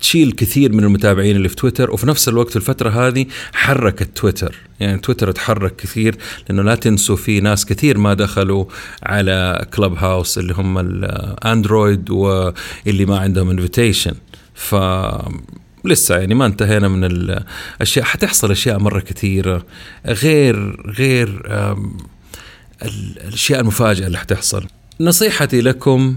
تشيل 0.00 0.32
كثير 0.32 0.72
من 0.72 0.84
المتابعين 0.84 1.36
اللي 1.36 1.48
في 1.48 1.56
تويتر 1.56 1.90
وفي 1.90 2.06
نفس 2.06 2.28
الوقت 2.28 2.50
في 2.50 2.56
الفترة 2.56 2.90
هذه 2.90 3.26
حركت 3.52 4.16
تويتر. 4.16 4.54
يعني 4.80 4.98
تويتر 4.98 5.32
تحرك 5.32 5.76
كثير 5.76 6.16
لأنه 6.48 6.62
لا 6.62 6.74
تنسوا 6.74 7.16
في 7.16 7.40
ناس 7.40 7.66
كثير 7.66 7.98
ما 7.98 8.14
دخلوا 8.14 8.64
على 9.02 9.66
كلب 9.74 9.94
هاوس 9.94 10.38
اللي 10.38 10.54
هم 10.54 10.78
الأندرويد 11.04 12.10
واللي 12.10 13.04
ما 13.06 13.18
عندهم 13.18 13.50
invitation 13.50 14.14
ف 14.54 14.74
لسه 15.84 16.16
يعني 16.16 16.34
ما 16.34 16.46
انتهينا 16.46 16.88
من 16.88 17.04
الأشياء. 17.04 18.04
حتحصل 18.04 18.50
أشياء 18.50 18.78
مرة 18.78 19.00
كثيرة. 19.00 19.66
غير 20.06 20.80
غير 20.98 21.42
الأشياء 22.82 23.60
المفاجئة 23.60 24.06
اللي 24.06 24.18
حتحصل. 24.18 24.66
نصيحتي 25.00 25.60
لكم 25.60 26.16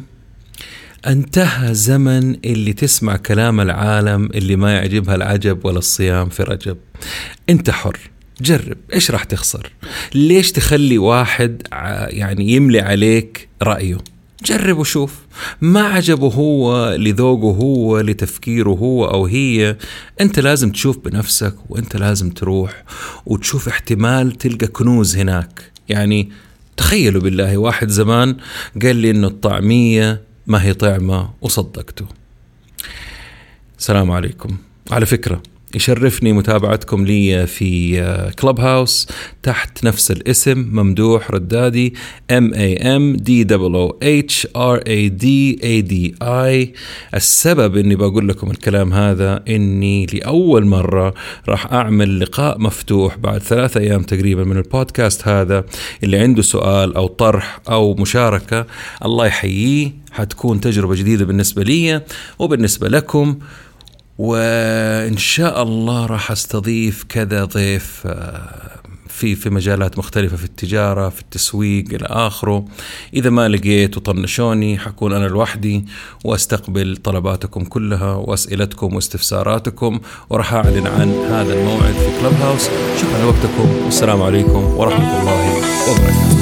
انتهى 1.07 1.73
زمن 1.73 2.35
اللي 2.45 2.73
تسمع 2.73 3.15
كلام 3.15 3.61
العالم 3.61 4.25
اللي 4.25 4.55
ما 4.55 4.75
يعجبها 4.75 5.15
العجب 5.15 5.65
ولا 5.65 5.77
الصيام 5.77 6.29
في 6.29 6.43
رجب. 6.43 6.77
انت 7.49 7.69
حر. 7.69 7.99
جرب. 8.41 8.77
إيش 8.93 9.11
راح 9.11 9.23
تخسر؟ 9.23 9.71
ليش 10.15 10.51
تخلي 10.51 10.97
واحد 10.97 11.67
يعني 12.07 12.51
يملي 12.51 12.79
عليك 12.79 13.49
رأيه؟ 13.61 13.97
جرب 14.45 14.77
وشوف. 14.77 15.13
ما 15.61 15.81
عجبه 15.81 16.27
هو 16.27 16.95
لذوقه 16.95 17.57
هو 17.57 17.99
لتفكيره 17.99 18.69
هو 18.69 19.05
أو 19.05 19.25
هي 19.25 19.77
أنت 20.21 20.39
لازم 20.39 20.71
تشوف 20.71 20.97
بنفسك 20.97 21.55
وأنت 21.69 21.95
لازم 21.95 22.29
تروح 22.29 22.83
وتشوف 23.25 23.67
احتمال 23.67 24.31
تلقى 24.31 24.67
كنوز 24.67 25.17
هناك. 25.17 25.71
يعني 25.89 26.29
تخيلوا 26.77 27.21
بالله 27.21 27.57
واحد 27.57 27.89
زمان 27.89 28.37
قال 28.81 28.95
لي 28.95 29.09
إنه 29.11 29.27
الطعمية 29.27 30.21
ما 30.47 30.63
هي 30.63 30.73
طعمة 30.73 31.29
وصدقته. 31.41 32.05
السلام 33.79 34.11
عليكم. 34.11 34.57
على 34.91 35.05
فكرة 35.05 35.41
يشرفني 35.75 36.33
متابعتكم 36.33 37.05
لي 37.05 37.47
في 37.47 38.31
كلب 38.39 38.59
هاوس 38.59 39.07
تحت 39.43 39.85
نفس 39.85 40.11
الاسم 40.11 40.69
ممدوح 40.71 41.31
ردادي 41.31 41.93
M 42.31 42.53
A 42.53 42.79
M 42.81 43.17
D 43.17 43.29
O 43.51 43.91
H 44.03 44.45
R 44.55 44.79
A 44.79 45.09
D 45.21 45.25
A 45.63 45.91
D 45.91 46.23
I. 46.23 46.77
السبب 47.13 47.77
إني 47.77 47.95
بقول 47.95 48.27
لكم 48.27 48.51
الكلام 48.51 48.93
هذا 48.93 49.43
إني 49.47 50.05
لأول 50.05 50.65
مرة 50.65 51.13
راح 51.49 51.73
أعمل 51.73 52.19
لقاء 52.19 52.59
مفتوح 52.59 53.17
بعد 53.17 53.41
ثلاثة 53.41 53.79
أيام 53.79 54.03
تقريبا 54.03 54.43
من 54.43 54.57
البودكاست 54.57 55.27
هذا 55.27 55.65
اللي 56.03 56.17
عنده 56.17 56.41
سؤال 56.41 56.95
أو 56.95 57.07
طرح 57.07 57.59
أو 57.69 57.93
مشاركة 57.93 58.65
الله 59.05 59.25
يحييه. 59.25 60.05
حتكون 60.11 60.59
تجربة 60.61 60.95
جديدة 60.95 61.25
بالنسبة 61.25 61.63
لي 61.63 62.01
وبالنسبة 62.39 62.87
لكم. 62.87 63.39
وإن 64.17 65.17
شاء 65.17 65.63
الله 65.63 66.05
راح 66.05 66.31
أستضيف 66.31 67.03
كذا 67.09 67.45
ضيف 67.45 68.01
آه، 68.05 68.79
في 69.07 69.35
في 69.35 69.49
مجالات 69.49 69.97
مختلفة 69.97 70.37
في 70.37 70.43
التجارة 70.43 71.09
في 71.09 71.21
التسويق 71.21 71.85
إلى 71.93 72.05
آخره. 72.05 72.65
إذا 73.13 73.29
ما 73.29 73.47
لقيت 73.47 73.97
وطنشوني 73.97 74.77
حكون 74.77 75.13
أنا 75.13 75.27
لوحدي 75.27 75.85
وأستقبل 76.23 76.97
طلباتكم 76.97 77.63
كلها 77.63 78.13
وأسئلتكم 78.13 78.95
واستفساراتكم 78.95 79.99
وراح 80.29 80.53
أعلن 80.53 80.87
عن 80.87 81.09
هذا 81.11 81.53
الموعد 81.53 81.93
في 81.93 82.21
كلب 82.21 82.33
هاوس 82.41 82.69
شكرا 83.01 83.23
لوقتكم. 83.23 83.85
والسلام 83.85 84.21
عليكم 84.21 84.63
ورحمة 84.63 85.21
الله 85.21 85.55
وبركاته. 85.91 86.34